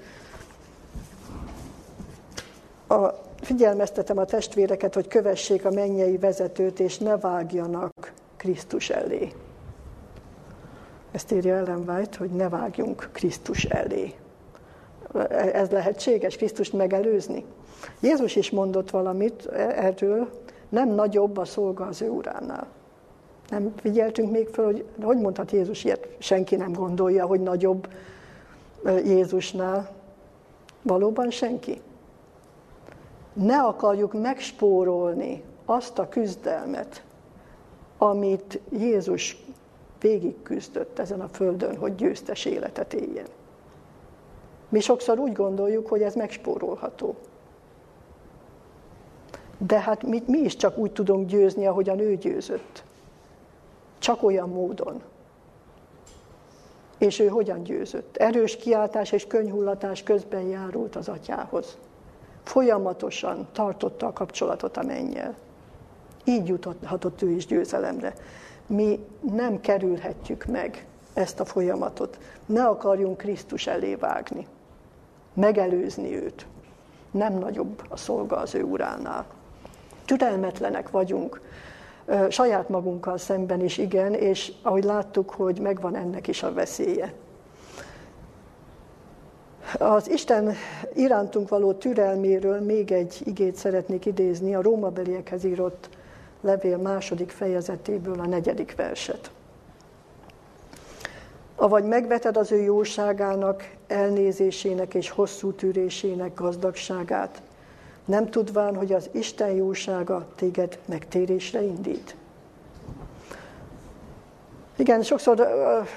[2.87, 3.09] A,
[3.41, 9.33] figyelmeztetem a testvéreket, hogy kövessék a mennyei vezetőt, és ne vágjanak Krisztus elé.
[11.11, 14.15] Ezt írja Ellen White, hogy ne vágjunk Krisztus elé.
[15.53, 17.45] Ez lehetséges, Krisztust megelőzni?
[18.01, 19.47] Jézus is mondott valamit
[19.77, 20.29] erről,
[20.69, 22.67] nem nagyobb a szolga az ő uránál.
[23.49, 26.09] Nem figyeltünk még föl, hogy hogy mondhat Jézus ilyet?
[26.19, 27.89] Senki nem gondolja, hogy nagyobb
[29.05, 29.91] Jézusnál.
[30.83, 31.81] Valóban senki.
[33.33, 37.03] Ne akarjuk megspórolni azt a küzdelmet,
[37.99, 39.45] amit Jézus
[40.01, 43.27] végig küzdött ezen a földön, hogy győztes életet éljen.
[44.69, 47.17] Mi sokszor úgy gondoljuk, hogy ez megspórolható.
[49.59, 52.85] De hát mi, mi is csak úgy tudunk győzni, ahogyan ő győzött.
[53.99, 55.03] Csak olyan módon.
[56.99, 58.17] És ő hogyan győzött?
[58.17, 61.79] Erős kiáltás és könyhullatás közben járult az atyához.
[62.43, 65.35] Folyamatosan tartotta a kapcsolatot a mennyel.
[66.25, 68.15] Így juthatott ő is győzelemre.
[68.67, 72.19] Mi nem kerülhetjük meg ezt a folyamatot.
[72.47, 74.47] Ne akarjunk Krisztus elé vágni.
[75.35, 76.47] Megelőzni őt.
[77.11, 79.27] Nem nagyobb a szolga az ő uránál.
[80.05, 81.41] Türelmetlenek vagyunk,
[82.29, 87.13] saját magunkkal szemben is igen, és ahogy láttuk, hogy megvan ennek is a veszélye.
[89.79, 90.55] Az Isten
[90.95, 95.89] irántunk való türelméről még egy igét szeretnék idézni, a rómabeliekhez írott
[96.41, 99.31] levél második fejezetéből a negyedik verset.
[101.57, 107.43] Avagy megveted az ő jóságának, elnézésének és hosszú tűrésének gazdagságát,
[108.05, 112.17] nem tudván, hogy az Isten jósága téged megtérésre indít.
[114.77, 115.49] Igen, sokszor,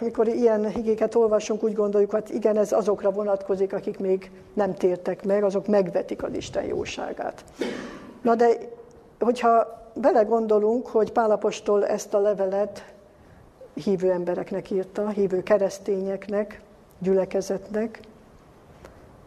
[0.01, 4.73] mikor ilyen igéket olvasunk, úgy gondoljuk, hogy hát igen, ez azokra vonatkozik, akik még nem
[4.73, 7.43] tértek meg, azok megvetik az Isten jóságát.
[8.21, 8.47] Na de,
[9.19, 12.93] hogyha belegondolunk, hogy Pálapostól ezt a levelet
[13.73, 16.61] hívő embereknek írta, hívő keresztényeknek,
[16.99, 17.99] gyülekezetnek,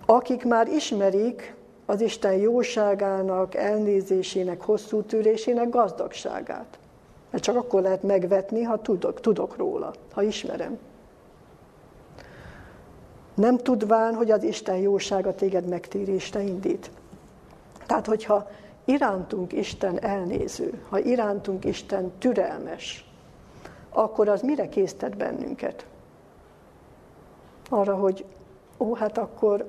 [0.06, 1.54] akik már ismerik
[1.86, 6.78] az Isten jóságának, elnézésének, hosszú tűrésének gazdagságát.
[7.30, 10.78] Mert csak akkor lehet megvetni, ha tudok, tudok róla, ha ismerem.
[13.34, 16.90] Nem tudván, hogy az Isten jósága téged megtérésre indít.
[17.86, 18.50] Tehát, hogyha
[18.84, 23.10] irántunk Isten elnéző, ha irántunk Isten türelmes,
[23.90, 25.86] akkor az mire késztet bennünket?
[27.72, 28.24] Arra, hogy
[28.78, 29.66] ó, hát akkor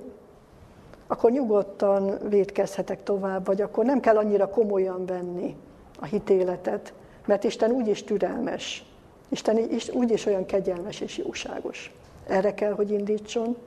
[1.08, 5.56] akkor nyugodtan védkezhetek tovább, vagy akkor nem kell annyira komolyan venni
[6.00, 6.94] a hitéletet,
[7.26, 8.86] mert Isten úgyis türelmes.
[9.30, 11.94] Isten is, úgyis olyan kegyelmes és jóságos.
[12.28, 13.58] Erre kell, hogy indítson,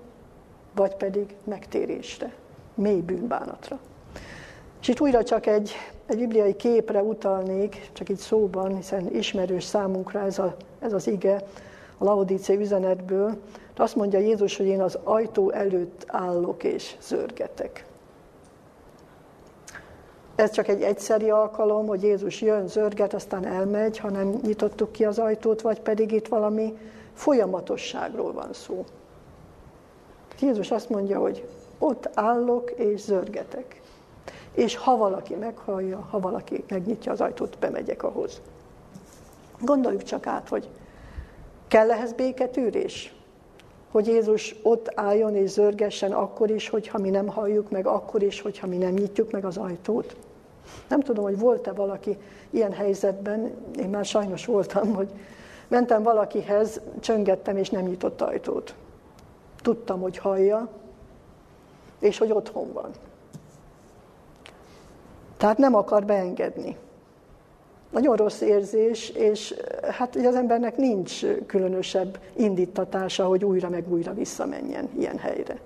[0.74, 2.32] vagy pedig megtérésre,
[2.74, 3.78] mély bűnbánatra.
[4.80, 5.72] És itt újra csak egy,
[6.06, 11.42] egy bibliai képre utalnék, csak így szóban, hiszen ismerős számunkra ez, a, ez az ige
[11.98, 13.36] a Laodicé üzenetből.
[13.74, 17.84] De azt mondja Jézus, hogy én az ajtó előtt állok és zörgetek.
[20.34, 25.04] Ez csak egy egyszeri alkalom, hogy Jézus jön, zörget, aztán elmegy, ha nem nyitottuk ki
[25.04, 26.78] az ajtót, vagy pedig itt valami
[27.12, 28.84] folyamatosságról van szó.
[30.40, 33.80] Jézus azt mondja, hogy ott állok és zörgetek.
[34.52, 38.40] És ha valaki meghallja, ha valaki megnyitja az ajtót, bemegyek ahhoz.
[39.60, 40.68] Gondoljuk csak át, hogy
[41.68, 43.14] kell ehhez béketűrés?
[43.94, 48.40] Hogy Jézus ott álljon és zörgessen akkor is, hogyha mi nem halljuk meg, akkor is,
[48.40, 50.16] hogyha mi nem nyitjuk meg az ajtót.
[50.88, 52.18] Nem tudom, hogy volt-e valaki
[52.50, 55.08] ilyen helyzetben, én már sajnos voltam, hogy
[55.68, 58.74] mentem valakihez, csöngettem és nem nyitott ajtót.
[59.62, 60.68] Tudtam, hogy hallja,
[61.98, 62.90] és hogy otthon van.
[65.36, 66.76] Tehát nem akar beengedni.
[67.94, 69.54] Nagyon rossz érzés, és
[69.90, 75.60] hát ugye az embernek nincs különösebb indítatása, hogy újra meg újra visszamenjen ilyen helyre,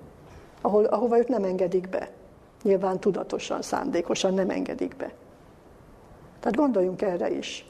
[0.60, 2.10] ahol, ahova őt nem engedik be.
[2.62, 5.12] Nyilván tudatosan, szándékosan nem engedik be.
[6.40, 7.66] Tehát gondoljunk erre is,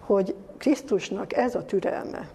[0.00, 2.28] hogy Krisztusnak ez a türelme,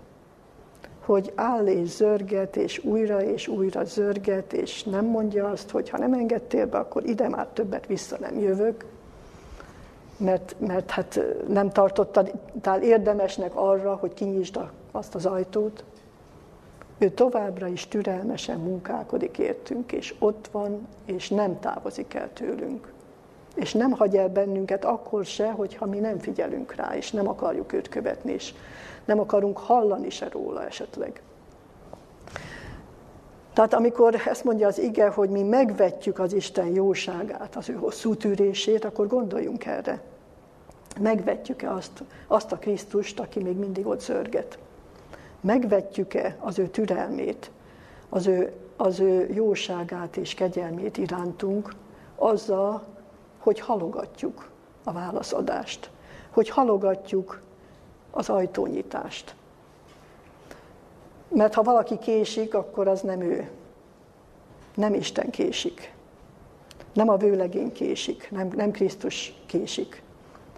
[1.05, 5.97] hogy áll és zörget, és újra és újra zörget, és nem mondja azt, hogy ha
[5.97, 8.85] nem engedtél be, akkor ide már többet vissza nem jövök,
[10.17, 12.31] mert, mert hát nem tartottad
[12.81, 14.59] érdemesnek arra, hogy kinyisd
[14.91, 15.83] azt az ajtót.
[16.97, 22.93] Ő továbbra is türelmesen munkálkodik értünk, és ott van, és nem távozik el tőlünk.
[23.55, 27.73] És nem hagy el bennünket akkor se, hogyha mi nem figyelünk rá, és nem akarjuk
[27.73, 28.53] őt követni, és
[29.05, 31.21] nem akarunk hallani se róla esetleg.
[33.57, 38.15] Tehát amikor ezt mondja az ige, hogy mi megvetjük az Isten jóságát, az ő hosszú
[38.15, 40.01] tűrését, akkor gondoljunk erre.
[40.99, 44.57] Megvetjük-e azt, azt a Krisztust, aki még mindig ott zörget?
[45.41, 47.51] Megvetjük-e az ő türelmét,
[48.09, 51.73] az ő, az ő jóságát és kegyelmét irántunk,
[52.15, 52.83] azzal,
[53.37, 54.49] hogy halogatjuk
[54.83, 55.89] a válaszadást,
[56.29, 57.41] hogy halogatjuk
[58.11, 59.35] az ajtónyitást.
[61.27, 63.49] Mert ha valaki késik, akkor az nem ő.
[64.75, 65.93] Nem Isten késik.
[66.93, 70.01] Nem a vőlegény késik, nem, nem Krisztus késik,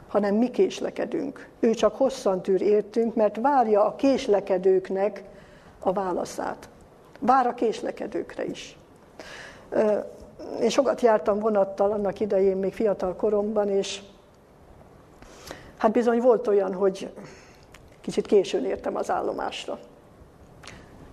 [0.07, 1.49] hanem mi késlekedünk.
[1.59, 5.23] Ő csak hosszan tűr értünk, mert várja a késlekedőknek
[5.79, 6.69] a válaszát.
[7.19, 8.77] Vár a késlekedőkre is.
[10.61, 14.01] Én sokat jártam vonattal annak idején, még fiatal koromban, és
[15.77, 17.13] hát bizony volt olyan, hogy
[18.01, 19.79] kicsit későn értem az állomásra.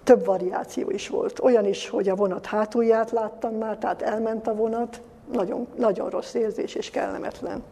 [0.07, 1.41] Több variáció is volt.
[1.41, 5.01] Olyan is, hogy a vonat hátulját láttam már, tehát elment a vonat,
[5.33, 7.63] nagyon, nagyon rossz érzés és kellemetlen.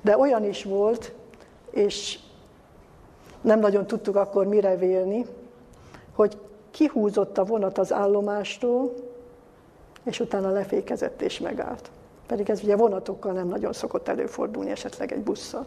[0.00, 1.12] De olyan is volt,
[1.70, 2.18] és
[3.40, 5.26] nem nagyon tudtuk akkor mire vélni,
[6.14, 6.38] hogy
[6.70, 8.94] kihúzott a vonat az állomástól,
[10.04, 11.90] és utána lefékezett és megállt.
[12.26, 15.66] Pedig ez ugye vonatokkal nem nagyon szokott előfordulni, esetleg egy busszal.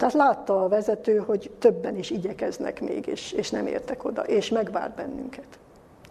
[0.00, 4.92] Tehát látta a vezető, hogy többen is igyekeznek még, és, nem értek oda, és megvár
[4.96, 5.58] bennünket.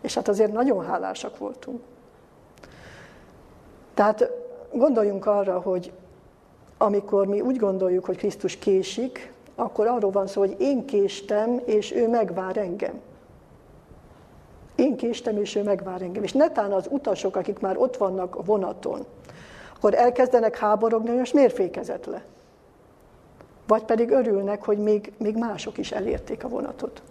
[0.02, 1.82] És hát azért nagyon hálásak voltunk.
[3.94, 4.32] Tehát
[4.72, 5.92] gondoljunk arra, hogy
[6.78, 11.92] amikor mi úgy gondoljuk, hogy Krisztus késik, akkor arról van szó, hogy én késtem, és
[11.92, 13.02] ő megvár engem.
[14.76, 16.24] Én késtem, és ő megvár engem.
[16.24, 19.06] És netán az utasok, akik már ott vannak a vonaton,
[19.76, 22.24] akkor elkezdenek háborogni, hogy miért fékezett le?
[23.70, 27.02] Vagy pedig örülnek, hogy még, még mások is elérték a vonatot.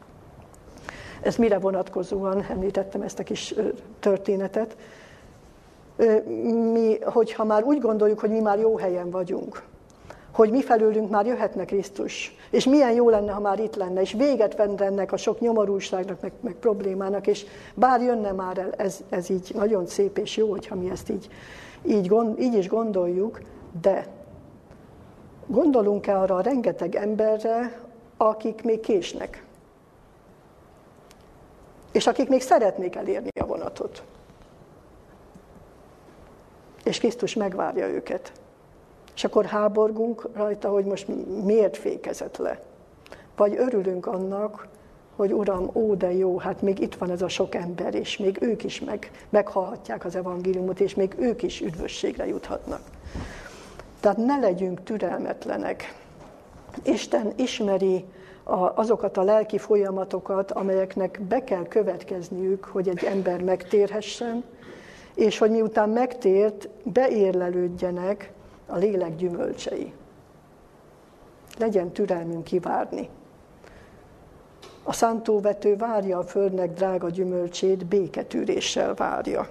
[1.22, 3.54] Ez mire vonatkozóan említettem ezt a kis
[4.00, 4.76] történetet.
[6.72, 9.62] Mi, hogyha már úgy gondoljuk, hogy mi már jó helyen vagyunk,
[10.32, 14.12] hogy mi felőlünk már jöhetne Krisztus, és milyen jó lenne, ha már itt lenne, és
[14.12, 19.00] véget venne ennek a sok nyomorúságnak, meg, meg problémának, és bár jönne már el, ez,
[19.08, 21.28] ez így nagyon szép és jó, hogyha mi ezt így,
[21.86, 23.40] így, gond, így is gondoljuk,
[23.80, 24.17] de
[25.48, 27.80] gondolunk-e arra a rengeteg emberre,
[28.16, 29.44] akik még késnek,
[31.92, 34.02] és akik még szeretnék elérni a vonatot.
[36.84, 38.32] És Krisztus megvárja őket.
[39.14, 41.06] És akkor háborgunk rajta, hogy most
[41.44, 42.60] miért fékezett le.
[43.36, 44.68] Vagy örülünk annak,
[45.16, 48.38] hogy Uram, ó, de jó, hát még itt van ez a sok ember, és még
[48.40, 52.80] ők is meg, meghallhatják az evangéliumot, és még ők is üdvösségre juthatnak.
[54.00, 55.94] Tehát ne legyünk türelmetlenek,
[56.82, 58.04] Isten ismeri
[58.74, 64.44] azokat a lelki folyamatokat, amelyeknek be kell következniük, hogy egy ember megtérhessen,
[65.14, 68.32] és hogy miután megtért, beérlelődjenek
[68.66, 69.92] a lélek gyümölcsei.
[71.58, 73.08] Legyen türelmünk kivárni.
[74.82, 79.48] A szántóvető várja a földnek drága gyümölcsét, béketűréssel várja.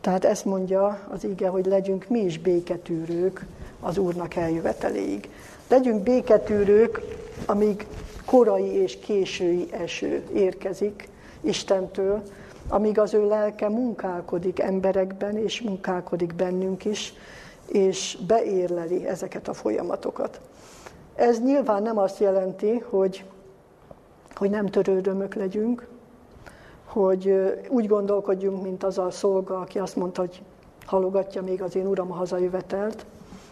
[0.00, 3.46] Tehát ezt mondja az ige, hogy legyünk mi is béketűrők
[3.82, 5.28] az Úrnak eljöveteléig.
[5.68, 7.00] Legyünk béketűrők,
[7.46, 7.86] amíg
[8.24, 11.08] korai és késői eső érkezik
[11.40, 12.22] Istentől,
[12.68, 17.14] amíg az ő lelke munkálkodik emberekben, és munkálkodik bennünk is,
[17.66, 20.40] és beérleli ezeket a folyamatokat.
[21.14, 23.24] Ez nyilván nem azt jelenti, hogy,
[24.34, 25.86] hogy nem törődömök legyünk,
[26.84, 27.34] hogy
[27.68, 30.42] úgy gondolkodjunk, mint az a szolga, aki azt mondta, hogy
[30.86, 33.06] halogatja még az én uram a hazajövetelt,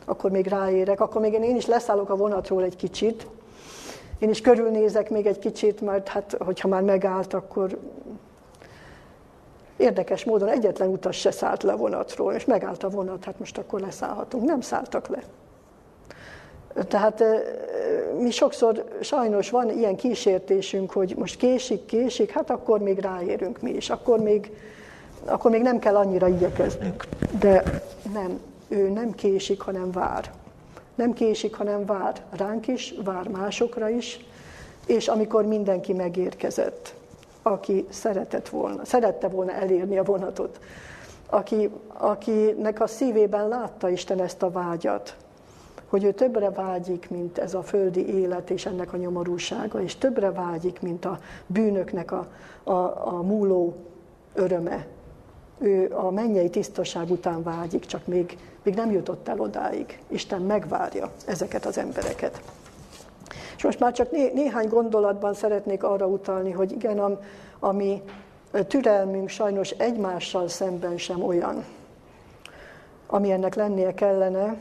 [0.05, 3.27] akkor még ráérek, akkor még én is leszállok a vonatról egy kicsit,
[4.21, 7.79] én is körülnézek még egy kicsit, mert hát, hogyha már megállt, akkor
[9.77, 13.59] érdekes módon egyetlen utas se szállt le a vonatról, és megállt a vonat, hát most
[13.59, 14.45] akkor leszállhatunk.
[14.45, 15.23] Nem szálltak le.
[16.89, 17.25] Tehát
[18.19, 23.71] mi sokszor sajnos van ilyen kísértésünk, hogy most késik, késik, hát akkor még ráérünk mi
[23.71, 24.53] is, akkor még,
[25.25, 27.05] akkor még nem kell annyira igyekeznünk.
[27.41, 27.83] De
[28.13, 28.41] nem,
[28.71, 30.31] ő nem késik, hanem vár.
[30.95, 34.21] Nem késik, hanem vár ránk is, vár másokra is,
[34.87, 36.95] és amikor mindenki megérkezett,
[37.43, 40.61] aki szeretett volna, szerette volna elérni a vonatot,
[41.27, 45.17] aki, akinek a szívében látta Isten ezt a vágyat,
[45.89, 50.33] hogy ő többre vágyik, mint ez a földi élet és ennek a nyomorúsága, és többre
[50.33, 52.27] vágyik, mint a bűnöknek a,
[52.63, 52.73] a,
[53.15, 53.75] a múló
[54.35, 54.87] öröme.
[55.63, 59.99] Ő a mennyei tisztaság után vágyik, csak még, még nem jutott el odáig.
[60.09, 62.43] Isten megvárja ezeket az embereket.
[63.57, 67.19] És most már csak né, néhány gondolatban szeretnék arra utalni, hogy igen, am,
[67.59, 68.03] ami
[68.67, 71.65] türelmünk sajnos egymással szemben sem olyan,
[73.07, 74.57] ami ennek lennie kellene,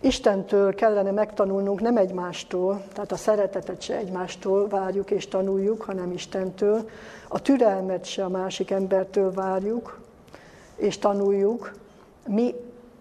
[0.00, 6.88] Istentől kellene megtanulnunk, nem egymástól, tehát a szeretetet se egymástól várjuk és tanuljuk, hanem Istentől.
[7.28, 10.00] A türelmet se a másik embertől várjuk
[10.76, 11.74] és tanuljuk.
[12.26, 12.54] Mi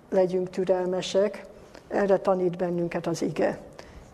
[0.09, 1.45] legyünk türelmesek,
[1.87, 3.59] erre tanít bennünket az ige.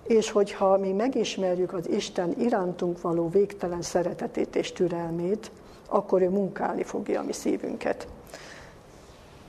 [0.04, 5.52] És hogyha mi megismerjük az Isten irántunk való végtelen szeretetét és türelmét,
[5.88, 8.08] akkor ő munkálni fogja a mi szívünket.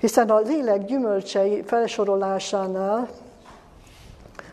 [0.02, 3.08] Hiszen a lélek gyümölcsei felsorolásánál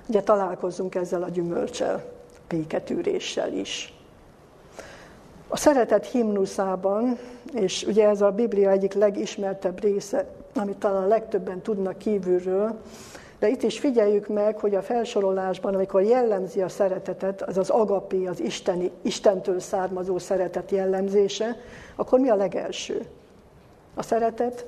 [0.07, 2.03] ugye találkozunk ezzel a gyümölcsel,
[2.47, 3.93] béketűréssel is.
[5.47, 7.17] A szeretet himnuszában,
[7.53, 10.25] és ugye ez a Biblia egyik legismertebb része,
[10.55, 12.81] amit talán legtöbben tudnak kívülről,
[13.39, 18.25] de itt is figyeljük meg, hogy a felsorolásban, amikor jellemzi a szeretetet, az az agapé,
[18.25, 21.55] az isteni, Istentől származó szeretet jellemzése,
[21.95, 23.05] akkor mi a legelső?
[23.95, 24.65] A szeretet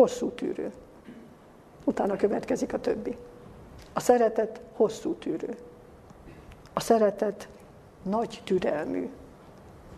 [0.00, 0.72] hosszú tűrő.
[1.84, 3.16] Utána következik a többi.
[3.92, 5.56] A szeretet hosszú tűrő.
[6.72, 7.48] A szeretet
[8.02, 9.10] nagy türelmű.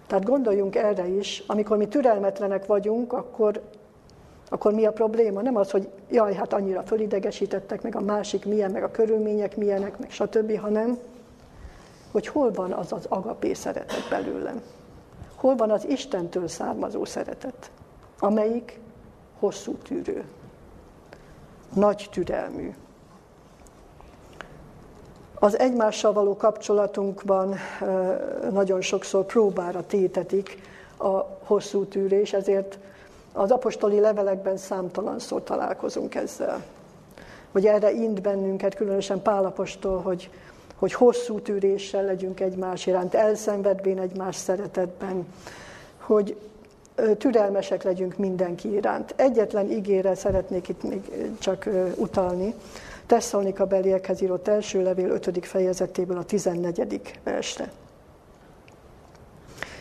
[0.06, 3.62] Tehát gondoljunk erre is, amikor mi türelmetlenek vagyunk, akkor,
[4.48, 5.42] akkor mi a probléma?
[5.42, 9.98] Nem az, hogy jaj, hát annyira fölidegesítettek, meg a másik milyen, meg a körülmények milyenek,
[9.98, 10.98] meg stb., hanem
[12.10, 14.62] hogy hol van az az agapé szeretet belőlem.
[15.34, 17.70] Hol van az Istentől származó szeretet,
[18.18, 18.80] amelyik
[19.42, 20.24] hosszú tűrő
[21.74, 22.74] nagy türelmű.
[25.34, 27.54] Az egymással való kapcsolatunkban
[28.50, 30.58] nagyon sokszor próbára tétetik
[30.96, 31.08] a
[31.44, 32.78] hosszú tűrés, ezért
[33.32, 36.64] az apostoli levelekben számtalanszor találkozunk ezzel.
[37.52, 40.30] Hogy erre int bennünket, különösen Pálapostól, hogy,
[40.76, 45.26] hogy hosszú tűréssel legyünk egymás iránt, elszenvedvén egymás szeretetben,
[45.98, 46.36] hogy
[47.18, 49.14] türelmesek legyünk mindenki iránt.
[49.16, 51.00] Egyetlen ígére szeretnék itt még
[51.38, 52.54] csak utalni.
[53.06, 55.46] Tesszalonika beliekhez írott első levél 5.
[55.46, 57.00] fejezetéből a 14.
[57.24, 57.70] versre.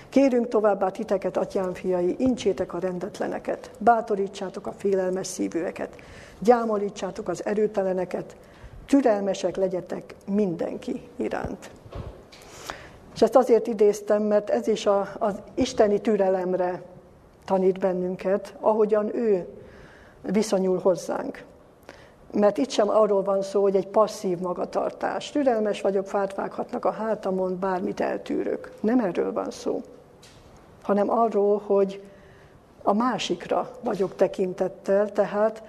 [0.09, 5.95] Kérünk továbbá titeket, atyám fiai, incsétek a rendetleneket, bátorítsátok a félelmes szívűeket,
[6.39, 8.35] gyámolítsátok az erőteleneket,
[8.85, 11.69] türelmesek legyetek mindenki iránt.
[13.13, 16.81] És ezt azért idéztem, mert ez is a, az isteni türelemre
[17.45, 19.47] tanít bennünket, ahogyan ő
[20.21, 21.43] viszonyul hozzánk.
[22.33, 25.31] Mert itt sem arról van szó, hogy egy passzív magatartás.
[25.31, 28.71] Türelmes vagyok, fát vághatnak a hátamon, bármit eltűrök.
[28.79, 29.81] Nem erről van szó,
[30.81, 32.03] hanem arról, hogy
[32.83, 35.63] a másikra vagyok tekintettel, tehát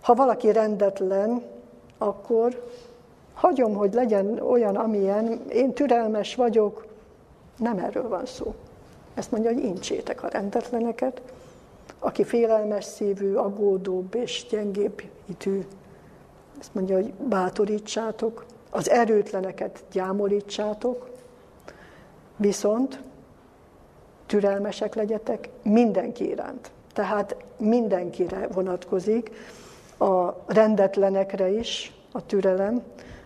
[0.00, 1.42] ha valaki rendetlen,
[1.98, 2.62] akkor
[3.34, 6.86] hagyom, hogy legyen olyan, amilyen, én türelmes vagyok,
[7.56, 8.54] nem erről van szó.
[9.18, 11.22] Ezt mondja, hogy incsétek a rendetleneket,
[11.98, 15.60] aki félelmes szívű, aggódóbb és gyengébb hitű,
[16.60, 21.10] ezt mondja, hogy bátorítsátok, az erőtleneket gyámolítsátok,
[22.36, 23.00] viszont
[24.26, 26.70] türelmesek legyetek mindenki iránt.
[26.92, 29.30] Tehát mindenkire vonatkozik,
[29.98, 32.82] a rendetlenekre is a türelem,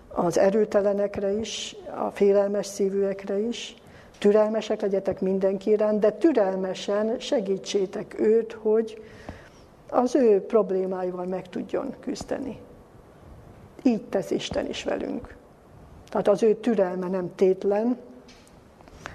[0.09, 1.77] az erőtelenekre is,
[2.07, 3.77] a félelmes szívűekre is,
[4.23, 9.03] türelmesek legyetek mindenki iránt, de türelmesen segítsétek őt, hogy
[9.91, 12.59] az ő problémáival meg tudjon küzdeni.
[13.83, 15.37] Így tesz Isten is velünk.
[16.09, 17.99] Tehát az ő türelme nem tétlen,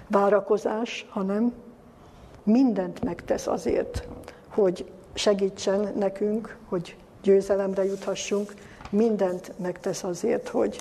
[0.06, 1.52] várakozás, hanem
[2.42, 4.08] mindent megtesz azért,
[4.48, 8.54] hogy segítsen nekünk, hogy győzelemre juthassunk,
[8.90, 10.80] mindent megtesz azért, hogy,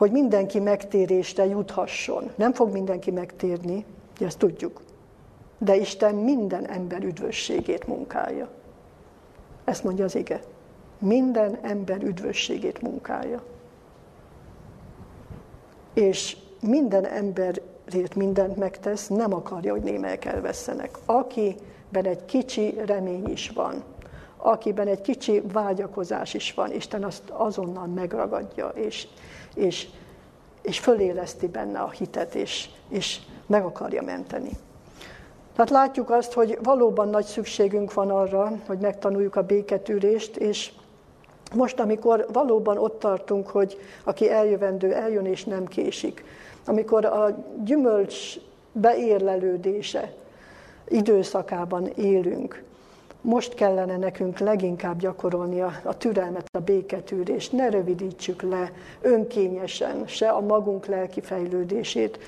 [0.00, 2.30] hogy mindenki megtérésre juthasson.
[2.34, 3.84] Nem fog mindenki megtérni,
[4.20, 4.82] ezt tudjuk.
[5.58, 8.48] De Isten minden ember üdvösségét munkálja.
[9.64, 10.40] Ezt mondja az ige.
[10.98, 13.42] Minden ember üdvösségét munkálja.
[15.94, 20.98] És minden emberért mindent megtesz, nem akarja, hogy némelyek elvesztenek.
[21.04, 23.82] Akiben egy kicsi remény is van,
[24.42, 29.06] akiben egy kicsi vágyakozás is van, Isten azt azonnal megragadja, és,
[29.54, 29.88] és,
[30.62, 34.50] és föléleszti benne a hitet, és, és meg akarja menteni.
[35.54, 40.72] Tehát látjuk azt, hogy valóban nagy szükségünk van arra, hogy megtanuljuk a béketűrést, és
[41.54, 46.24] most, amikor valóban ott tartunk, hogy aki eljövendő, eljön és nem késik,
[46.66, 48.36] amikor a gyümölcs
[48.72, 50.12] beérlelődése
[50.88, 52.62] időszakában élünk,
[53.20, 57.52] most kellene nekünk leginkább gyakorolni a, a türelmet, a béketűrést.
[57.52, 62.18] Ne rövidítsük le önkényesen se a magunk lelki fejlődését,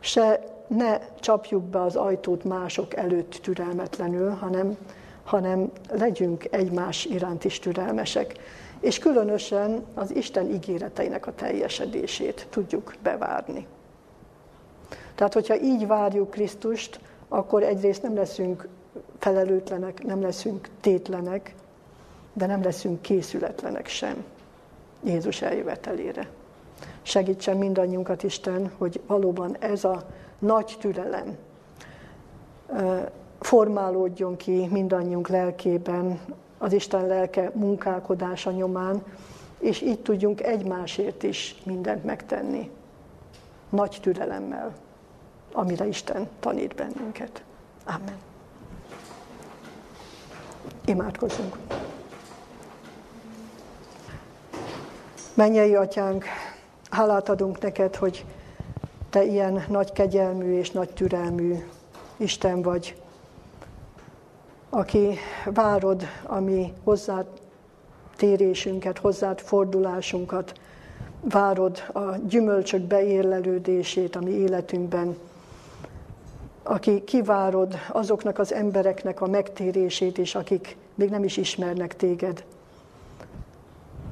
[0.00, 4.76] se ne csapjuk be az ajtót mások előtt türelmetlenül, hanem,
[5.24, 8.34] hanem legyünk egymás iránt is türelmesek.
[8.80, 13.66] És különösen az Isten ígéreteinek a teljesedését tudjuk bevárni.
[15.14, 18.68] Tehát, hogyha így várjuk Krisztust, akkor egyrészt nem leszünk
[19.18, 21.54] felelőtlenek, nem leszünk tétlenek,
[22.32, 24.24] de nem leszünk készületlenek sem
[25.02, 26.28] Jézus eljövetelére.
[27.02, 30.06] Segítsen mindannyiunkat Isten, hogy valóban ez a
[30.38, 31.36] nagy türelem
[33.40, 36.20] formálódjon ki mindannyiunk lelkében,
[36.58, 39.02] az Isten lelke munkálkodása nyomán,
[39.58, 42.70] és így tudjunk egymásért is mindent megtenni.
[43.68, 44.72] Nagy türelemmel,
[45.52, 47.42] amire Isten tanít bennünket.
[47.84, 48.16] Amen.
[50.88, 51.56] Imádkozzunk.
[55.34, 56.24] Mennyei atyánk,
[56.90, 58.24] hálát adunk neked, hogy
[59.10, 61.54] te ilyen nagy kegyelmű és nagy türelmű
[62.16, 63.02] Isten vagy,
[64.70, 67.26] aki várod a mi hozzád
[68.16, 70.60] térésünket, hozzád fordulásunkat,
[71.20, 75.16] várod a gyümölcsök beérlelődését a mi életünkben,
[76.70, 82.44] aki kivárod azoknak az embereknek a megtérését is, akik még nem is ismernek téged.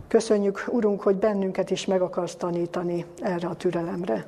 [0.09, 4.27] Köszönjük, Urunk, hogy bennünket is meg akarsz tanítani erre a türelemre.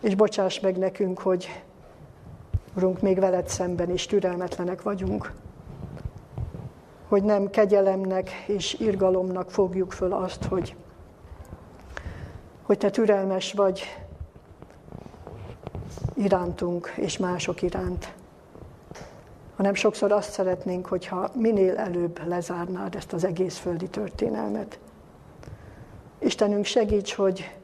[0.00, 1.62] És bocsáss meg nekünk, hogy
[2.76, 5.32] Urunk, még veled szemben is türelmetlenek vagyunk.
[7.08, 10.76] Hogy nem kegyelemnek és irgalomnak fogjuk föl azt, hogy,
[12.62, 13.82] hogy te türelmes vagy,
[16.20, 18.12] irántunk és mások iránt,
[19.56, 24.78] hanem sokszor azt szeretnénk, hogyha minél előbb lezárnád ezt az egész földi történelmet.
[26.18, 27.54] Istenünk segíts, hogy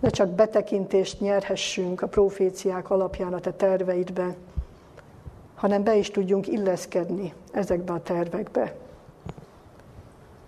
[0.00, 4.34] ne csak betekintést nyerhessünk a proféciák alapján a te terveidbe,
[5.54, 8.74] hanem be is tudjunk illeszkedni ezekbe a tervekbe.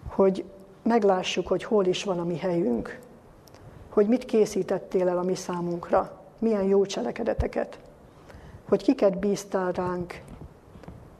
[0.08, 0.44] Hogy
[0.82, 2.98] meglássuk, hogy hol is van a mi helyünk,
[3.94, 7.78] hogy mit készítettél el a mi számunkra, milyen jó cselekedeteket,
[8.68, 10.22] hogy kiket bíztál ránk,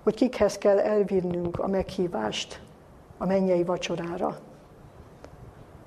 [0.02, 2.60] hogy kikhez kell elvinnünk a meghívást
[3.18, 4.38] a mennyei vacsorára,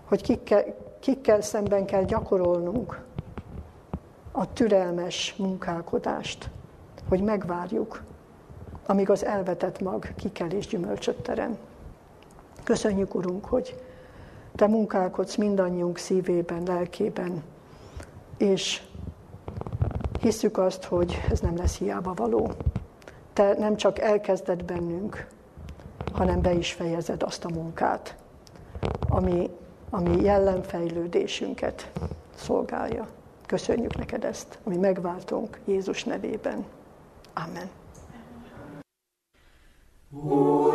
[0.05, 0.63] hogy kikkel,
[0.99, 3.03] kikkel szemben kell gyakorolnunk
[4.31, 6.49] a türelmes munkálkodást,
[7.09, 8.03] hogy megvárjuk,
[8.85, 11.57] amíg az elvetett mag kikel és gyümölcsöt terem.
[12.63, 13.86] Köszönjük, Urunk, hogy
[14.57, 17.43] te munkálkodsz mindannyiunk szívében, lelkében,
[18.37, 18.81] és
[20.19, 22.51] hiszük azt, hogy ez nem lesz hiába való.
[23.33, 25.27] Te nem csak elkezded bennünk,
[26.13, 28.15] hanem be is fejezed azt a munkát,
[29.09, 29.49] ami,
[29.89, 31.91] ami jellemfejlődésünket
[32.35, 33.07] szolgálja.
[33.45, 36.65] Köszönjük neked ezt, ami megváltunk Jézus nevében.
[37.33, 37.69] Amen.
[40.11, 40.73] Úr,